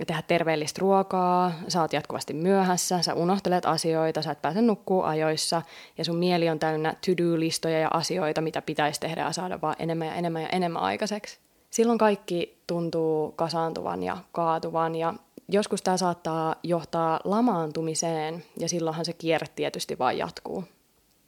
tehdä 0.06 0.22
terveellistä 0.22 0.78
ruokaa, 0.80 1.52
sä 1.68 1.80
oot 1.80 1.92
jatkuvasti 1.92 2.34
myöhässä, 2.34 3.02
sä 3.02 3.14
unohtelet 3.14 3.66
asioita, 3.66 4.22
sä 4.22 4.32
et 4.32 4.42
pääse 4.42 4.62
nukkuu 4.62 5.02
ajoissa 5.02 5.62
ja 5.98 6.04
sun 6.04 6.16
mieli 6.16 6.48
on 6.48 6.58
täynnä 6.58 6.94
to-do-listoja 7.06 7.78
ja 7.78 7.88
asioita, 7.92 8.40
mitä 8.40 8.62
pitäisi 8.62 9.00
tehdä 9.00 9.20
ja 9.20 9.32
saada 9.32 9.60
vaan 9.60 9.76
enemmän 9.78 10.08
ja 10.08 10.14
enemmän 10.14 10.42
ja 10.42 10.48
enemmän 10.48 10.82
aikaiseksi. 10.82 11.38
Silloin 11.70 11.98
kaikki 11.98 12.58
tuntuu 12.66 13.32
kasaantuvan 13.32 14.02
ja 14.02 14.16
kaatuvan 14.32 14.94
ja 14.94 15.14
joskus 15.48 15.82
tämä 15.82 15.96
saattaa 15.96 16.54
johtaa 16.62 17.20
lamaantumiseen 17.24 18.44
ja 18.58 18.68
silloinhan 18.68 19.04
se 19.04 19.12
kierre 19.12 19.46
tietysti 19.56 19.98
vain 19.98 20.18
jatkuu. 20.18 20.64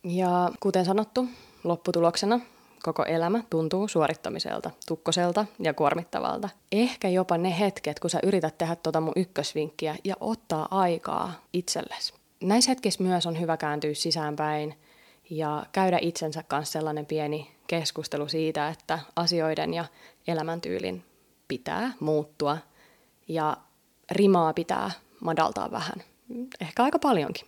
Ja 0.05 0.51
kuten 0.61 0.85
sanottu, 0.85 1.27
lopputuloksena 1.65 2.41
koko 2.85 3.05
elämä 3.05 3.43
tuntuu 3.51 3.89
suorittamiselta, 3.89 4.71
tukkoselta 4.87 5.47
ja 5.59 5.75
kuormittavalta. 5.75 6.49
Ehkä 6.73 7.09
jopa 7.09 7.39
ne 7.39 7.59
hetket, 7.59 8.01
kun 8.01 8.11
sä 8.11 8.19
yrität 8.23 8.59
tehdä 8.59 8.77
tuota 8.77 9.01
mun 9.01 9.13
ykkösvinkkiä 9.17 9.97
ja 10.05 10.15
ottaa 10.21 10.69
aikaa 10.71 11.33
itsellesi. 11.53 12.15
Näissä 12.43 12.71
hetkissä 12.71 13.03
myös 13.03 13.27
on 13.27 13.41
hyvä 13.41 13.57
kääntyä 13.57 13.95
sisäänpäin 13.95 14.79
ja 15.31 15.67
käydä 15.73 15.99
itsensä 16.03 16.43
kanssa 16.43 16.73
sellainen 16.73 17.07
pieni 17.07 17.51
keskustelu 17.67 18.29
siitä, 18.29 18.69
että 18.69 18.99
asioiden 19.17 19.75
ja 19.75 19.85
elämäntyylin 20.27 21.05
pitää 21.49 21.93
muuttua 22.01 22.59
ja 23.29 23.57
rimaa 24.11 24.53
pitää 24.53 24.91
madaltaa 25.21 25.71
vähän. 25.71 26.03
Ehkä 26.61 26.83
aika 26.83 26.99
paljonkin. 26.99 27.47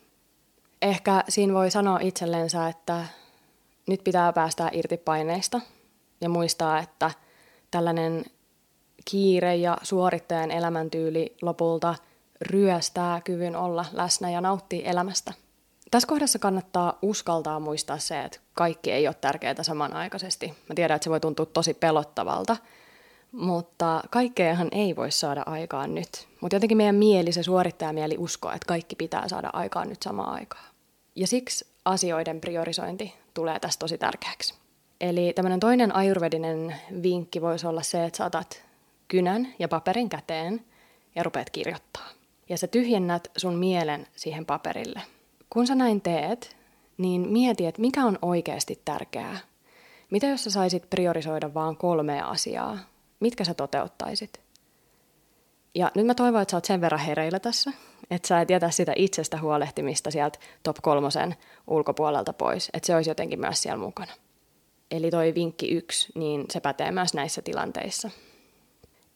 Ehkä 0.83 1.25
siinä 1.29 1.55
voi 1.55 1.71
sanoa 1.71 1.99
itsellensä, 2.03 2.69
että 2.69 3.05
nyt 3.87 4.05
pitää 4.05 4.33
päästä 4.33 4.71
irti 4.73 4.97
paineista 4.97 5.61
ja 6.21 6.29
muistaa, 6.29 6.79
että 6.79 7.11
tällainen 7.71 8.25
kiire 9.05 9.57
ja 9.57 9.77
suorittajan 9.83 10.51
elämäntyyli 10.51 11.37
lopulta 11.43 11.95
ryöstää 12.41 13.21
kyvyn 13.21 13.57
olla 13.57 13.85
läsnä 13.93 14.31
ja 14.31 14.41
nauttia 14.41 14.91
elämästä. 14.91 15.33
Tässä 15.91 16.09
kohdassa 16.09 16.39
kannattaa 16.39 16.99
uskaltaa 17.03 17.61
muistaa 17.61 17.99
se, 17.99 18.23
että 18.23 18.39
kaikki 18.55 18.93
ei 18.93 19.09
ole 19.09 19.15
tärkeää 19.21 19.63
samanaikaisesti. 19.63 20.47
Mä 20.47 20.75
tiedän, 20.75 20.95
että 20.95 21.05
se 21.05 21.11
voi 21.11 21.21
tuntua 21.21 21.47
tosi 21.47 21.75
pelottavalta, 21.75 22.57
mutta 23.33 24.03
kaikkeahan 24.11 24.69
ei 24.73 24.97
voi 24.97 25.11
saada 25.11 25.43
aikaan 25.47 25.95
nyt. 25.95 26.29
Mutta 26.41 26.57
jotenkin 26.57 26.77
meidän 26.77 26.95
mieli, 26.95 27.33
se 27.33 27.43
suorittajamieli 27.43 28.17
uskoo, 28.19 28.51
että 28.51 28.67
kaikki 28.67 28.97
pitää 28.97 29.29
saada 29.29 29.51
aikaan 29.53 29.89
nyt 29.89 30.03
samaan 30.03 30.35
aikaan. 30.35 30.65
Ja 31.15 31.27
siksi 31.27 31.67
asioiden 31.85 32.41
priorisointi 32.41 33.15
tulee 33.37 33.61
tästä 33.61 33.81
tosi 33.81 33.99
tärkeäksi. 33.99 34.55
Eli 35.01 35.33
tämmöinen 35.35 35.61
toinen 35.61 35.95
ajurvedinen 35.95 36.77
vinkki 37.03 37.43
voisi 37.43 37.67
olla 37.67 37.83
se, 37.83 38.05
että 38.05 38.17
saatat 38.17 38.65
kynän 39.09 39.49
ja 39.59 39.69
paperin 39.69 40.09
käteen 40.09 40.65
ja 41.15 41.23
rupeat 41.23 41.51
kirjoittaa. 41.51 42.09
Ja 42.49 42.59
sä 42.59 42.67
tyhjennät 42.67 43.29
sun 43.37 43.55
mielen 43.55 44.07
siihen 44.17 44.47
paperille. 44.47 45.03
Kun 45.51 45.67
sä 45.67 45.75
näin 45.75 46.01
teet, 46.01 46.57
niin 46.99 47.29
mieti, 47.29 47.67
että 47.67 47.81
mikä 47.81 48.05
on 48.05 48.19
oikeasti 48.23 48.81
tärkeää. 48.85 49.39
Mitä 50.11 50.27
jos 50.27 50.45
sä 50.45 50.51
saisit 50.51 50.91
priorisoida 50.91 51.55
vaan 51.55 51.77
kolmea 51.77 52.27
asiaa? 52.27 52.79
Mitkä 53.21 53.45
sä 53.45 53.55
toteuttaisit? 53.55 54.41
Ja 55.75 55.91
nyt 55.95 56.07
mä 56.07 56.15
toivon, 56.15 56.43
että 56.43 56.51
sä 56.51 56.57
oot 56.57 56.65
sen 56.65 56.81
verran 56.81 57.01
hereillä 57.01 57.39
tässä, 57.39 57.73
että 58.11 58.29
sä 58.29 58.41
et 58.41 58.51
jätä 58.51 58.71
sitä 58.71 58.93
itsestä 58.97 59.41
huolehtimista 59.41 60.11
sieltä 60.11 60.39
top 60.63 60.77
kolmosen 60.83 61.37
ulkopuolelta 61.67 62.33
pois, 62.33 62.71
että 62.75 62.87
se 62.87 62.97
olisi 62.97 63.11
jotenkin 63.11 63.41
myös 63.41 63.63
siellä 63.63 63.85
mukana. 63.85 64.13
Eli 64.91 65.11
toi 65.11 65.35
vinkki 65.35 65.69
yksi, 65.69 66.13
niin 66.15 66.45
se 66.51 66.61
pätee 66.61 66.91
myös 66.91 67.15
näissä 67.15 67.43
tilanteissa. 67.43 68.11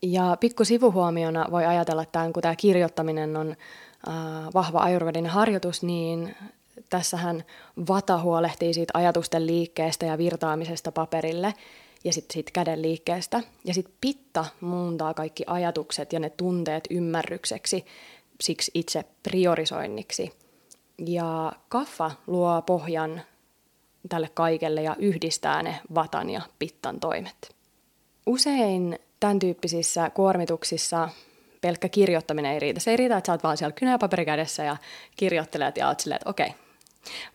Ja 0.02 0.36
pikku 0.40 0.64
sivuhuomiona 0.64 1.46
voi 1.50 1.66
ajatella, 1.66 2.02
että 2.02 2.30
kun 2.34 2.42
tämä 2.42 2.56
kirjoittaminen 2.56 3.36
on 3.36 3.50
äh, 3.50 4.14
vahva 4.54 4.78
ajurvedinen 4.78 5.30
harjoitus, 5.30 5.82
niin 5.82 6.36
tässähän 6.90 7.44
vata 7.88 8.18
huolehtii 8.18 8.74
siitä 8.74 8.90
ajatusten 8.94 9.46
liikkeestä 9.46 10.06
ja 10.06 10.18
virtaamisesta 10.18 10.92
paperille 10.92 11.54
ja 12.04 12.12
sitten 12.12 12.32
siitä 12.34 12.50
käden 12.52 12.82
liikkeestä. 12.82 13.40
Ja 13.64 13.74
sitten 13.74 13.94
pitta 14.00 14.44
muuntaa 14.60 15.14
kaikki 15.14 15.44
ajatukset 15.46 16.12
ja 16.12 16.20
ne 16.20 16.30
tunteet 16.30 16.84
ymmärrykseksi 16.90 17.86
siksi 18.40 18.70
itse 18.74 19.04
priorisoinniksi. 19.22 20.32
Ja 21.06 21.52
kaffa 21.68 22.10
luo 22.26 22.62
pohjan 22.62 23.22
tälle 24.08 24.30
kaikelle 24.34 24.82
ja 24.82 24.96
yhdistää 24.98 25.62
ne 25.62 25.80
vatan 25.94 26.30
ja 26.30 26.42
pittan 26.58 27.00
toimet. 27.00 27.56
Usein 28.26 28.98
tämän 29.20 29.38
tyyppisissä 29.38 30.10
kuormituksissa 30.10 31.08
pelkkä 31.60 31.88
kirjoittaminen 31.88 32.52
ei 32.52 32.60
riitä. 32.60 32.80
Se 32.80 32.90
ei 32.90 32.96
riitä, 32.96 33.16
että 33.16 33.26
sä 33.26 33.32
oot 33.32 33.42
vaan 33.42 33.56
siellä 33.56 33.72
kynäpaperi 33.72 34.24
kädessä 34.24 34.64
ja 34.64 34.76
kirjoittelet 35.16 35.76
ja 35.76 35.88
oot 35.88 36.00
silleen, 36.00 36.16
että 36.16 36.30
okei. 36.30 36.46
Okay. 36.46 36.60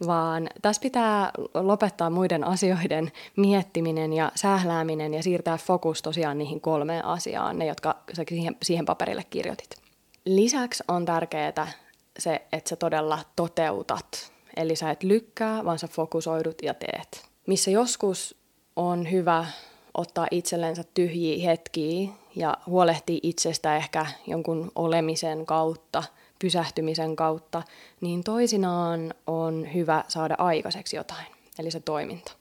Vaan 0.08 0.50
tässä 0.62 0.82
pitää 0.82 1.32
lopettaa 1.54 2.10
muiden 2.10 2.44
asioiden 2.44 3.12
miettiminen 3.36 4.14
ja 4.14 4.32
sählääminen 4.36 5.14
ja 5.14 5.24
siirtää 5.24 5.58
fokus 5.58 6.02
tosiaan 6.02 6.38
niihin 6.38 6.62
kolmeen 6.62 7.06
asiaan, 7.06 7.60
ne 7.60 7.66
jotka 7.66 7.96
sä 8.14 8.24
siihen, 8.30 8.56
siihen 8.64 8.86
paperille 8.86 9.24
kirjoitit. 9.30 9.85
Lisäksi 10.26 10.84
on 10.88 11.06
tärkeää 11.06 11.68
se, 12.20 12.42
että 12.52 12.70
sä 12.70 12.76
todella 12.76 13.20
toteutat. 13.36 14.32
Eli 14.58 14.76
sä 14.76 14.92
et 14.92 15.04
lykkää, 15.04 15.66
vaan 15.66 15.80
sä 15.80 15.88
fokusoidut 15.88 16.62
ja 16.64 16.74
teet. 16.74 17.30
Missä 17.48 17.72
joskus 17.72 18.36
on 18.76 19.12
hyvä 19.12 19.46
ottaa 19.94 20.28
itsellensä 20.32 20.84
tyhjiä 20.94 21.50
hetkiä 21.50 22.10
ja 22.36 22.58
huolehtii 22.68 23.20
itsestä 23.24 23.76
ehkä 23.76 24.06
jonkun 24.28 24.72
olemisen 24.76 25.46
kautta, 25.46 26.04
pysähtymisen 26.40 27.16
kautta, 27.16 27.64
niin 28.02 28.24
toisinaan 28.24 29.14
on 29.28 29.74
hyvä 29.74 30.04
saada 30.08 30.36
aikaiseksi 30.38 30.96
jotain, 30.96 31.26
eli 31.60 31.72
se 31.72 31.80
toiminta. 31.80 32.32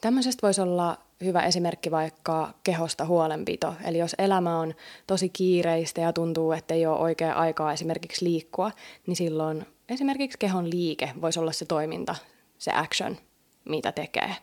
Tämmöisestä 0.00 0.46
voisi 0.46 0.60
olla 0.60 0.98
hyvä 1.20 1.42
esimerkki 1.42 1.90
vaikka 1.90 2.54
kehosta 2.64 3.04
huolenpito. 3.04 3.74
Eli 3.84 3.98
jos 3.98 4.14
elämä 4.18 4.58
on 4.58 4.74
tosi 5.06 5.28
kiireistä 5.28 6.00
ja 6.00 6.12
tuntuu, 6.12 6.52
että 6.52 6.74
ei 6.74 6.86
ole 6.86 6.98
oikea 6.98 7.32
aikaa 7.32 7.72
esimerkiksi 7.72 8.24
liikkua, 8.24 8.70
niin 9.06 9.16
silloin 9.16 9.66
esimerkiksi 9.88 10.38
kehon 10.38 10.70
liike 10.70 11.10
voisi 11.20 11.40
olla 11.40 11.52
se 11.52 11.64
toiminta, 11.64 12.14
se 12.58 12.72
action, 12.74 13.16
mitä 13.64 13.92
tekee. 13.92 14.36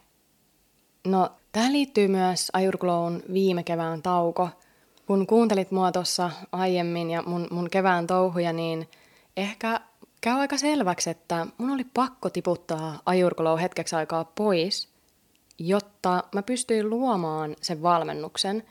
No, 1.07 1.29
tähän 1.51 1.73
liittyy 1.73 2.07
myös 2.07 2.49
Ajurglown 2.53 3.21
viime 3.33 3.63
kevään 3.63 4.01
tauko. 4.01 4.49
Kun 5.05 5.27
kuuntelit 5.27 5.71
mua 5.71 5.91
tuossa 5.91 6.31
aiemmin 6.51 7.09
ja 7.11 7.21
mun, 7.21 7.47
mun 7.51 7.69
kevään 7.69 8.07
touhuja, 8.07 8.53
niin 8.53 8.89
ehkä 9.37 9.79
käy 10.21 10.39
aika 10.39 10.57
selväksi, 10.57 11.09
että 11.09 11.47
mun 11.57 11.69
oli 11.69 11.83
pakko 11.83 12.29
tiputtaa 12.29 12.99
Ajurglow 13.05 13.61
hetkeksi 13.61 13.95
aikaa 13.95 14.25
pois, 14.25 14.90
jotta 15.59 16.23
mä 16.35 16.43
pystyin 16.43 16.89
luomaan 16.89 17.55
sen 17.61 17.81
valmennuksen, 17.81 18.63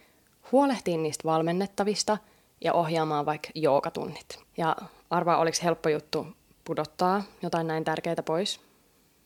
huolehtiin 0.53 1.03
niistä 1.03 1.25
valmennettavista 1.25 2.19
ja 2.61 2.73
ohjaamaan 2.73 3.27
vaikka 3.27 3.49
joogatunnit. 3.55 4.39
Ja 4.57 4.77
arvaa, 5.11 5.39
oliko 5.39 5.57
helppo 5.63 5.89
juttu 5.89 6.27
pudottaa 6.65 7.23
jotain 7.43 7.67
näin 7.67 7.85
tärkeää 7.85 8.23
pois? 8.25 8.61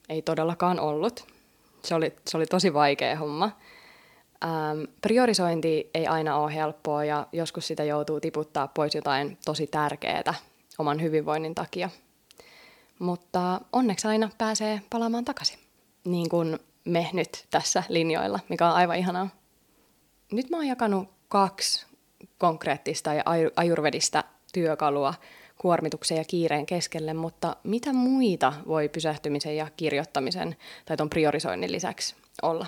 Ei 0.09 0.21
todellakaan 0.21 0.79
ollut. 0.79 1.27
Se 1.83 1.95
oli, 1.95 2.13
se 2.27 2.37
oli 2.37 2.45
tosi 2.45 2.73
vaikea 2.73 3.17
homma. 3.17 3.51
Ähm, 4.43 4.83
priorisointi 5.01 5.89
ei 5.93 6.07
aina 6.07 6.37
ole 6.37 6.55
helppoa 6.55 7.05
ja 7.05 7.27
joskus 7.31 7.67
sitä 7.67 7.83
joutuu 7.83 8.19
tiputtaa 8.19 8.67
pois 8.67 8.95
jotain 8.95 9.37
tosi 9.45 9.67
tärkeää 9.67 10.33
oman 10.77 11.01
hyvinvoinnin 11.01 11.55
takia. 11.55 11.89
Mutta 12.99 13.61
onneksi 13.73 14.07
aina 14.07 14.29
pääsee 14.37 14.81
palaamaan 14.89 15.25
takaisin. 15.25 15.59
Niin 16.03 16.29
kuin 16.29 16.59
me 16.85 17.09
nyt 17.13 17.45
tässä 17.51 17.83
linjoilla, 17.89 18.39
mikä 18.49 18.67
on 18.67 18.75
aivan 18.75 18.97
ihanaa. 18.97 19.29
Nyt 20.31 20.49
mä 20.49 20.57
oon 20.57 20.67
jakanut 20.67 21.09
kaksi 21.27 21.85
konkreettista 22.37 23.13
ja 23.13 23.23
ajurvedista 23.55 24.23
työkalua 24.53 25.13
kuormituksen 25.57 26.17
ja 26.17 26.23
kiireen 26.23 26.65
keskelle, 26.65 27.13
mutta 27.13 27.55
mitä 27.63 27.93
muita 27.93 28.53
voi 28.67 28.89
pysähtymisen 28.89 29.57
ja 29.57 29.67
kirjoittamisen 29.77 30.55
tai 30.85 30.97
ton 30.97 31.09
priorisoinnin 31.09 31.71
lisäksi 31.71 32.15
olla? 32.41 32.65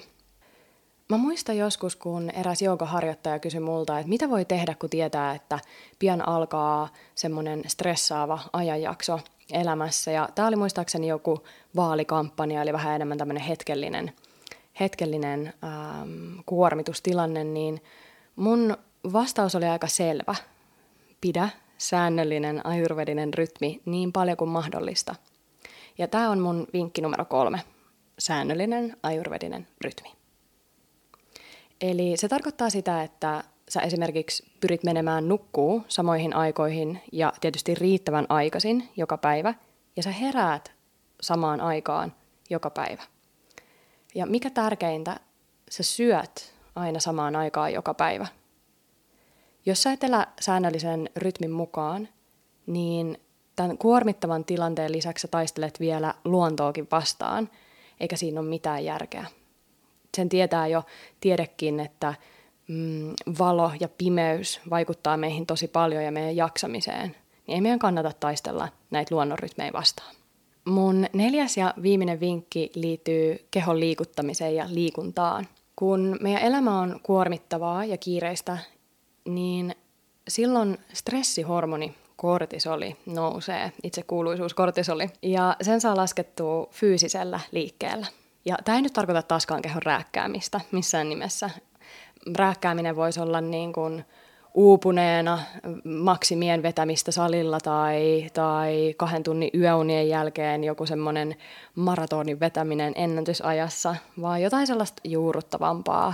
Mä 1.09 1.17
muistan 1.17 1.57
joskus, 1.57 1.95
kun 1.95 2.29
eräs 2.29 2.61
joogaharjoittaja 2.61 3.39
kysyi 3.39 3.59
multa, 3.59 3.99
että 3.99 4.09
mitä 4.09 4.29
voi 4.29 4.45
tehdä, 4.45 4.75
kun 4.75 4.89
tietää, 4.89 5.35
että 5.35 5.59
pian 5.99 6.27
alkaa 6.27 6.89
semmoinen 7.15 7.63
stressaava 7.67 8.39
ajanjakso– 8.53 9.19
elämässä. 9.51 10.11
Ja 10.11 10.29
tämä 10.35 10.47
oli 10.47 10.55
muistaakseni 10.55 11.07
joku 11.07 11.43
vaalikampanja, 11.75 12.61
eli 12.61 12.73
vähän 12.73 12.95
enemmän 12.95 13.17
tämmöinen 13.17 13.43
hetkellinen, 13.43 14.13
hetkellinen 14.79 15.53
ähm, 15.63 16.39
kuormitustilanne, 16.45 17.43
niin 17.43 17.81
mun 18.35 18.77
vastaus 19.13 19.55
oli 19.55 19.65
aika 19.65 19.87
selvä. 19.87 20.35
Pidä 21.21 21.49
säännöllinen 21.77 22.65
ajurvedinen 22.65 23.33
rytmi 23.33 23.81
niin 23.85 24.11
paljon 24.11 24.37
kuin 24.37 24.49
mahdollista. 24.49 25.15
Ja 25.97 26.07
tämä 26.07 26.29
on 26.29 26.39
mun 26.39 26.67
vinkki 26.73 27.01
numero 27.01 27.25
kolme. 27.25 27.61
Säännöllinen 28.19 28.97
ajurvedinen 29.03 29.67
rytmi. 29.81 30.11
Eli 31.81 32.17
se 32.17 32.27
tarkoittaa 32.27 32.69
sitä, 32.69 33.03
että 33.03 33.43
sä 33.69 33.81
esimerkiksi 33.81 34.51
pyrit 34.59 34.83
menemään 34.83 35.27
nukkuu 35.27 35.83
samoihin 35.87 36.35
aikoihin 36.35 37.01
ja 37.11 37.33
tietysti 37.41 37.75
riittävän 37.75 38.25
aikaisin 38.29 38.89
joka 38.95 39.17
päivä, 39.17 39.53
ja 39.95 40.03
sä 40.03 40.11
heräät 40.11 40.71
samaan 41.21 41.61
aikaan 41.61 42.13
joka 42.49 42.69
päivä. 42.69 43.03
Ja 44.15 44.25
mikä 44.25 44.49
tärkeintä, 44.49 45.19
sä 45.69 45.83
syöt 45.83 46.53
aina 46.75 46.99
samaan 46.99 47.35
aikaan 47.35 47.73
joka 47.73 47.93
päivä. 47.93 48.27
Jos 49.65 49.83
sä 49.83 49.91
et 49.91 50.03
elä 50.03 50.27
säännöllisen 50.41 51.09
rytmin 51.15 51.51
mukaan, 51.51 52.09
niin 52.67 53.17
tämän 53.55 53.77
kuormittavan 53.77 54.45
tilanteen 54.45 54.91
lisäksi 54.91 55.21
sä 55.21 55.27
taistelet 55.27 55.79
vielä 55.79 56.13
luontoakin 56.23 56.87
vastaan, 56.91 57.49
eikä 57.99 58.15
siinä 58.15 58.39
ole 58.39 58.49
mitään 58.49 58.85
järkeä. 58.85 59.25
Sen 60.17 60.29
tietää 60.29 60.67
jo 60.67 60.83
tiedekin, 61.19 61.79
että 61.79 62.13
mm, 62.67 63.13
valo 63.39 63.71
ja 63.79 63.89
pimeys 63.97 64.61
vaikuttaa 64.69 65.17
meihin 65.17 65.45
tosi 65.45 65.67
paljon 65.67 66.03
ja 66.03 66.11
meidän 66.11 66.35
jaksamiseen, 66.35 67.15
niin 67.47 67.55
ei 67.55 67.61
meidän 67.61 67.79
kannata 67.79 68.11
taistella 68.19 68.67
näitä 68.91 69.15
luonnonrytmejä 69.15 69.73
vastaan. 69.73 70.15
Mun 70.65 71.05
neljäs 71.13 71.57
ja 71.57 71.73
viimeinen 71.81 72.19
vinkki 72.19 72.71
liittyy 72.75 73.47
kehon 73.51 73.79
liikuttamiseen 73.79 74.55
ja 74.55 74.65
liikuntaan. 74.69 75.47
Kun 75.75 76.17
meidän 76.21 76.41
elämä 76.41 76.79
on 76.79 76.99
kuormittavaa 77.03 77.85
ja 77.85 77.97
kiireistä, 77.97 78.57
niin 79.25 79.75
silloin 80.27 80.77
stressihormoni 80.93 81.95
kortisoli 82.15 82.95
nousee, 83.05 83.71
itse 83.83 84.03
kuuluisuus 84.03 84.53
kortisoli, 84.53 85.09
ja 85.21 85.55
sen 85.61 85.81
saa 85.81 85.97
laskettua 85.97 86.67
fyysisellä 86.71 87.39
liikkeellä. 87.51 88.07
Ja 88.45 88.57
tämä 88.65 88.75
ei 88.75 88.81
nyt 88.81 88.93
tarkoita 88.93 89.21
taaskaan 89.21 89.61
kehon 89.61 89.83
rääkkäämistä 89.83 90.61
missään 90.71 91.09
nimessä, 91.09 91.49
rääkkääminen 92.35 92.95
voisi 92.95 93.19
olla 93.19 93.41
niin 93.41 93.73
kuin 93.73 94.05
uupuneena 94.53 95.39
maksimien 95.83 96.63
vetämistä 96.63 97.11
salilla 97.11 97.59
tai, 97.59 98.29
tai 98.33 98.93
kahden 98.97 99.23
tunnin 99.23 99.49
yöunien 99.55 100.09
jälkeen 100.09 100.63
joku 100.63 100.85
semmoinen 100.85 101.35
maratonin 101.75 102.39
vetäminen 102.39 102.93
ennätysajassa, 102.95 103.95
vaan 104.21 104.41
jotain 104.41 104.67
sellaista 104.67 105.01
juurruttavampaa, 105.03 106.13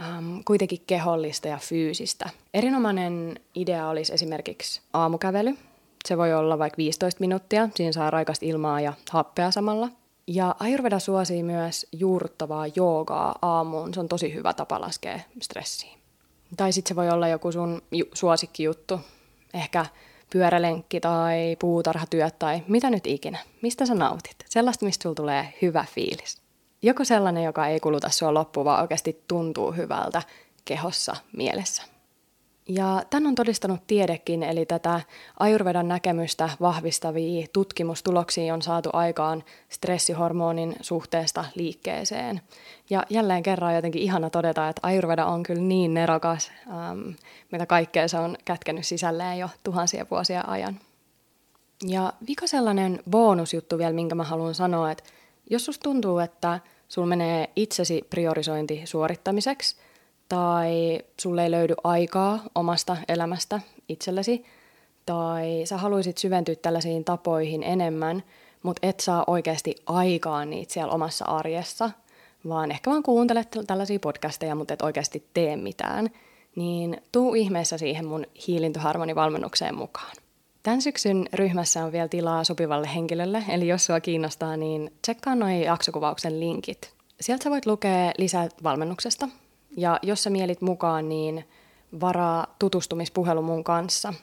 ähm, 0.00 0.38
kuitenkin 0.44 0.82
kehollista 0.86 1.48
ja 1.48 1.58
fyysistä. 1.62 2.30
Erinomainen 2.54 3.40
idea 3.54 3.88
olisi 3.88 4.14
esimerkiksi 4.14 4.80
aamukävely. 4.92 5.54
Se 6.08 6.18
voi 6.18 6.34
olla 6.34 6.58
vaikka 6.58 6.76
15 6.76 7.20
minuuttia, 7.20 7.68
siinä 7.74 7.92
saa 7.92 8.10
raikasta 8.10 8.46
ilmaa 8.46 8.80
ja 8.80 8.92
happea 9.10 9.50
samalla– 9.50 9.88
ja 10.34 10.54
Ayurveda 10.58 10.98
suosii 10.98 11.42
myös 11.42 11.86
juurruttavaa 11.92 12.66
joogaa 12.66 13.38
aamuun. 13.42 13.94
Se 13.94 14.00
on 14.00 14.08
tosi 14.08 14.34
hyvä 14.34 14.52
tapa 14.52 14.80
laskea 14.80 15.20
stressiä. 15.42 15.90
Tai 16.56 16.72
sitten 16.72 16.88
se 16.88 16.96
voi 16.96 17.10
olla 17.10 17.28
joku 17.28 17.52
sun 17.52 17.82
ju- 17.92 18.10
suosikkijuttu. 18.14 19.00
Ehkä 19.54 19.86
pyörälenkki 20.32 21.00
tai 21.00 21.56
puutarhatyöt 21.58 22.38
tai 22.38 22.62
mitä 22.68 22.90
nyt 22.90 23.06
ikinä. 23.06 23.38
Mistä 23.62 23.86
sä 23.86 23.94
nautit? 23.94 24.36
Sellaista, 24.48 24.84
mistä 24.84 25.02
sulla 25.02 25.14
tulee 25.14 25.54
hyvä 25.62 25.84
fiilis. 25.94 26.42
Joku 26.82 27.04
sellainen, 27.04 27.44
joka 27.44 27.66
ei 27.66 27.80
kuluta 27.80 28.10
sua 28.10 28.34
loppuun, 28.34 28.64
vaan 28.64 28.80
oikeasti 28.80 29.24
tuntuu 29.28 29.72
hyvältä 29.72 30.22
kehossa, 30.64 31.16
mielessä. 31.36 31.91
Ja 32.74 33.02
tämän 33.10 33.26
on 33.26 33.34
todistanut 33.34 33.86
tiedekin, 33.86 34.42
eli 34.42 34.66
tätä 34.66 35.00
ajurvedan 35.38 35.88
näkemystä 35.88 36.50
vahvistavia 36.60 37.46
tutkimustuloksia 37.52 38.54
on 38.54 38.62
saatu 38.62 38.90
aikaan 38.92 39.44
stressihormonin 39.68 40.76
suhteesta 40.80 41.44
liikkeeseen. 41.54 42.40
Ja 42.90 43.02
jälleen 43.10 43.42
kerran 43.42 43.74
jotenkin 43.74 44.02
ihana 44.02 44.30
todeta, 44.30 44.68
että 44.68 44.80
ajurveda 44.82 45.26
on 45.26 45.42
kyllä 45.42 45.62
niin 45.62 45.94
nerokas, 45.94 46.52
ähm, 46.70 47.08
mitä 47.52 47.66
kaikkea 47.66 48.08
se 48.08 48.18
on 48.18 48.36
kätkenyt 48.44 48.86
sisälleen 48.86 49.38
jo 49.38 49.48
tuhansia 49.64 50.06
vuosia 50.10 50.44
ajan. 50.46 50.80
Ja 51.86 52.12
vika 52.28 52.46
sellainen 52.46 53.02
bonusjuttu 53.10 53.78
vielä, 53.78 53.92
minkä 53.92 54.14
mä 54.14 54.24
haluan 54.24 54.54
sanoa, 54.54 54.90
että 54.90 55.04
jos 55.50 55.64
susta 55.64 55.82
tuntuu, 55.82 56.18
että 56.18 56.60
sul 56.88 57.06
menee 57.06 57.50
itsesi 57.56 58.06
priorisointi 58.10 58.82
suorittamiseksi– 58.84 59.76
tai 60.32 61.00
sulle 61.20 61.44
ei 61.44 61.50
löydy 61.50 61.74
aikaa 61.84 62.40
omasta 62.54 62.96
elämästä 63.08 63.60
itsellesi, 63.88 64.44
tai 65.06 65.62
sä 65.64 65.76
haluaisit 65.76 66.18
syventyä 66.18 66.54
tällaisiin 66.54 67.04
tapoihin 67.04 67.62
enemmän, 67.62 68.22
mutta 68.62 68.86
et 68.86 69.00
saa 69.00 69.24
oikeasti 69.26 69.74
aikaa 69.86 70.44
niitä 70.44 70.72
siellä 70.72 70.92
omassa 70.92 71.24
arjessa, 71.24 71.90
vaan 72.48 72.70
ehkä 72.70 72.90
vaan 72.90 73.02
kuuntelet 73.02 73.58
tällaisia 73.66 73.98
podcasteja, 73.98 74.54
mutta 74.54 74.74
et 74.74 74.82
oikeasti 74.82 75.28
tee 75.34 75.56
mitään, 75.56 76.10
niin 76.56 77.00
tuu 77.12 77.34
ihmeessä 77.34 77.78
siihen 77.78 78.06
mun 78.06 78.26
hiilintoharmonivalmennukseen 78.46 79.74
mukaan. 79.74 80.16
Tämän 80.62 80.82
syksyn 80.82 81.26
ryhmässä 81.32 81.84
on 81.84 81.92
vielä 81.92 82.08
tilaa 82.08 82.44
sopivalle 82.44 82.88
henkilölle, 82.94 83.44
eli 83.48 83.68
jos 83.68 83.86
sua 83.86 84.00
kiinnostaa, 84.00 84.56
niin 84.56 84.92
tsekkaa 85.02 85.34
noin 85.34 85.62
jaksokuvauksen 85.62 86.40
linkit. 86.40 86.94
Sieltä 87.20 87.44
sä 87.44 87.50
voit 87.50 87.66
lukea 87.66 88.12
lisää 88.18 88.48
valmennuksesta, 88.62 89.28
ja 89.76 89.98
jos 90.02 90.22
sä 90.22 90.30
mielit 90.30 90.60
mukaan, 90.60 91.08
niin 91.08 91.44
varaa 92.00 92.46
tutustumispuhelu 92.58 93.42
mun 93.42 93.64
kanssa. 93.64 94.14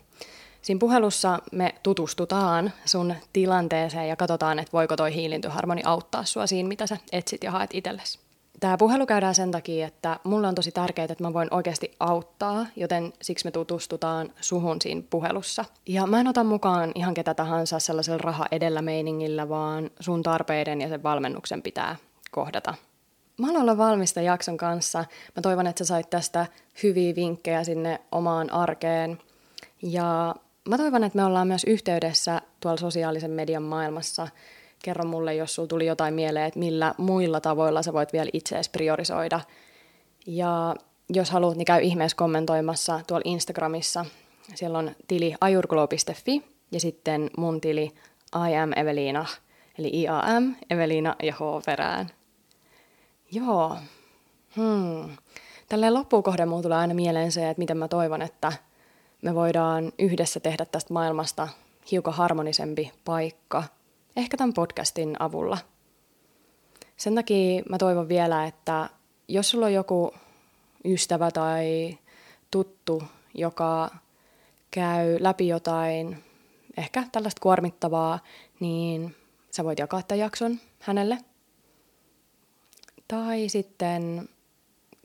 Siinä 0.62 0.80
puhelussa 0.80 1.40
me 1.52 1.76
tutustutaan 1.84 2.74
sun 2.86 3.16
tilanteeseen 3.34 4.08
ja 4.10 4.16
katsotaan, 4.16 4.60
että 4.60 4.74
voiko 4.74 4.96
toi 4.96 5.14
hiilintyharmoni 5.14 5.82
auttaa 5.86 6.24
sua 6.24 6.48
siinä, 6.48 6.70
mitä 6.70 6.88
sä 6.88 6.98
etsit 7.12 7.44
ja 7.44 7.52
haet 7.52 7.70
itsellesi. 7.74 8.20
Tämä 8.60 8.78
puhelu 8.78 9.06
käydään 9.06 9.36
sen 9.36 9.52
takia, 9.52 9.88
että 9.88 10.20
mulle 10.24 10.48
on 10.48 10.56
tosi 10.56 10.72
tärkeää, 10.72 11.08
että 11.12 11.24
mä 11.24 11.34
voin 11.34 11.48
oikeasti 11.52 11.92
auttaa, 12.00 12.66
joten 12.76 13.14
siksi 13.22 13.46
me 13.46 13.52
tutustutaan 13.52 14.34
suhun 14.42 14.82
siinä 14.82 15.02
puhelussa. 15.10 15.66
Ja 15.88 16.08
mä 16.08 16.20
en 16.20 16.28
ota 16.28 16.44
mukaan 16.44 16.92
ihan 16.96 17.14
ketä 17.14 17.34
tahansa 17.34 17.80
sellaisella 17.80 18.18
raha 18.18 18.46
edellä 18.52 18.82
meiningillä, 18.82 19.50
vaan 19.50 19.92
sun 20.00 20.24
tarpeiden 20.24 20.82
ja 20.82 20.90
sen 20.90 21.04
valmennuksen 21.04 21.62
pitää 21.62 21.96
kohdata. 22.32 22.74
Mä 23.39 23.47
haluan 23.47 23.62
olla 23.62 23.78
valmista 23.78 24.21
jakson 24.21 24.58
kanssa. 24.58 24.99
Mä 25.36 25.41
toivon, 25.41 25.67
että 25.67 25.84
sä 25.84 25.88
sait 25.88 26.10
tästä 26.10 26.47
hyviä 26.84 27.15
vinkkejä 27.15 27.63
sinne 27.63 27.99
omaan 28.12 28.54
arkeen. 28.54 29.19
Ja 29.82 30.36
mä 30.69 30.78
toivon, 30.78 31.04
että 31.04 31.17
me 31.17 31.25
ollaan 31.25 31.47
myös 31.47 31.63
yhteydessä 31.63 32.41
tuolla 32.60 32.78
sosiaalisen 32.78 33.32
median 33.32 33.63
maailmassa– 33.63 34.28
kerro 34.84 35.06
mulle, 35.06 35.36
jos 35.36 35.56
sulla 35.56 35.67
tuli 35.67 35.86
jotain 35.86 36.13
mieleen, 36.13 36.45
että 36.45 36.60
millä 36.60 36.93
muilla 36.97 37.41
tavoilla 37.41 37.84
sä 37.84 37.93
voit 37.93 38.13
vielä 38.13 38.30
itseäsi 38.34 38.71
priorisoida. 38.71 39.39
Ja 40.28 40.75
jos 41.10 41.32
haluat, 41.32 41.58
niin 41.58 41.65
käy 41.65 41.82
ihmeessä 41.82 42.15
kommentoimassa 42.15 42.99
tuolla 43.08 43.23
Instagramissa. 43.25 44.06
Siellä 44.56 44.78
on 44.78 44.91
tili 45.08 45.36
ajurglo.fi 45.41 46.43
ja 46.71 46.80
sitten 46.80 47.30
mun 47.38 47.62
tili 47.62 47.91
I 48.49 48.56
am 48.56 48.71
Evelina, 48.75 49.25
eli 49.78 49.89
IAM, 49.93 50.56
Evelina 50.69 51.15
ja 51.23 51.34
H 51.34 51.65
perään. 51.65 52.10
Joo. 53.32 53.78
Hmm. 54.56 55.18
Tälleen 55.70 55.94
loppukohden 55.94 56.50
mulla 56.50 56.62
tulee 56.62 56.78
aina 56.78 56.94
mieleen 56.94 57.32
se, 57.32 57.50
että 57.50 57.62
miten 57.62 57.78
mä 57.78 57.88
toivon, 57.88 58.22
että 58.22 58.54
me 59.22 59.36
voidaan 59.36 59.92
yhdessä 60.00 60.39
tehdä 60.39 60.65
tästä 60.65 60.94
maailmasta 60.94 61.48
hiukan 61.92 62.13
harmonisempi 62.13 62.92
paikka– 63.06 63.63
ehkä 64.20 64.38
tämän 64.38 64.54
podcastin 64.54 65.15
avulla. 65.20 65.58
Sen 66.98 67.15
takia 67.15 67.63
mä 67.70 67.78
toivon 67.78 68.10
vielä, 68.10 68.46
että 68.46 68.89
jos 69.28 69.50
sulla 69.50 69.65
on 69.65 69.74
joku 69.74 70.13
ystävä 70.86 71.32
tai 71.32 71.98
tuttu, 72.52 73.04
joka 73.34 73.96
käy 74.72 75.18
läpi 75.20 75.48
jotain 75.48 76.24
ehkä 76.78 77.04
tällaista 77.12 77.42
kuormittavaa, 77.42 78.20
niin 78.60 79.15
sä 79.52 79.63
voit 79.63 79.80
jakaa 79.80 80.02
tämän 80.02 80.20
jakson 80.20 80.60
hänelle. 80.80 81.18
Tai 83.12 83.50
sitten 83.50 84.30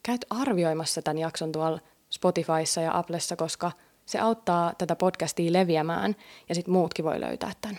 käyt 0.02 0.24
arvioimassa 0.30 1.02
tämän 1.02 1.18
jakson 1.18 1.52
tuolla 1.52 1.80
Spotifyssa 2.10 2.80
ja 2.80 2.98
Applessa, 2.98 3.36
koska 3.36 3.72
se 4.06 4.18
auttaa 4.18 4.72
tätä 4.78 4.96
podcastia 4.96 5.52
leviämään 5.52 6.16
ja 6.48 6.54
sitten 6.54 6.74
muutkin 6.74 7.04
voi 7.04 7.20
löytää 7.20 7.52
tämän. 7.60 7.78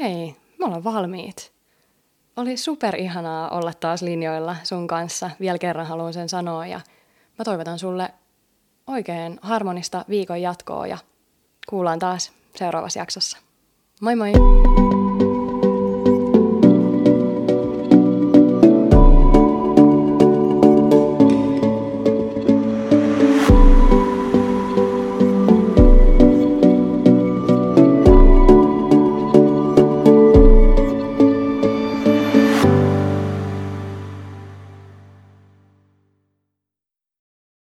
Hei, 0.00 0.36
me 0.58 0.64
ollaan 0.64 0.84
valmiit. 0.84 1.52
Oli 2.36 2.56
super 2.56 2.96
ihanaa 2.96 3.48
olla 3.50 3.72
taas 3.74 4.02
linjoilla 4.02 4.56
sun 4.62 4.86
kanssa. 4.86 5.30
Vielä 5.40 5.58
kerran 5.58 5.86
haluan 5.86 6.12
sen 6.12 6.28
sanoa 6.28 6.66
ja 6.66 6.80
mä 7.38 7.44
toivotan 7.44 7.78
sulle 7.78 8.10
oikein 8.86 9.38
harmonista 9.42 10.04
viikon 10.08 10.42
jatkoa 10.42 10.86
ja 10.86 10.98
kuullaan 11.68 11.98
taas 11.98 12.32
seuraavassa 12.56 12.98
jaksossa. 12.98 13.38
Moi 14.00 14.16
moi! 14.16 14.32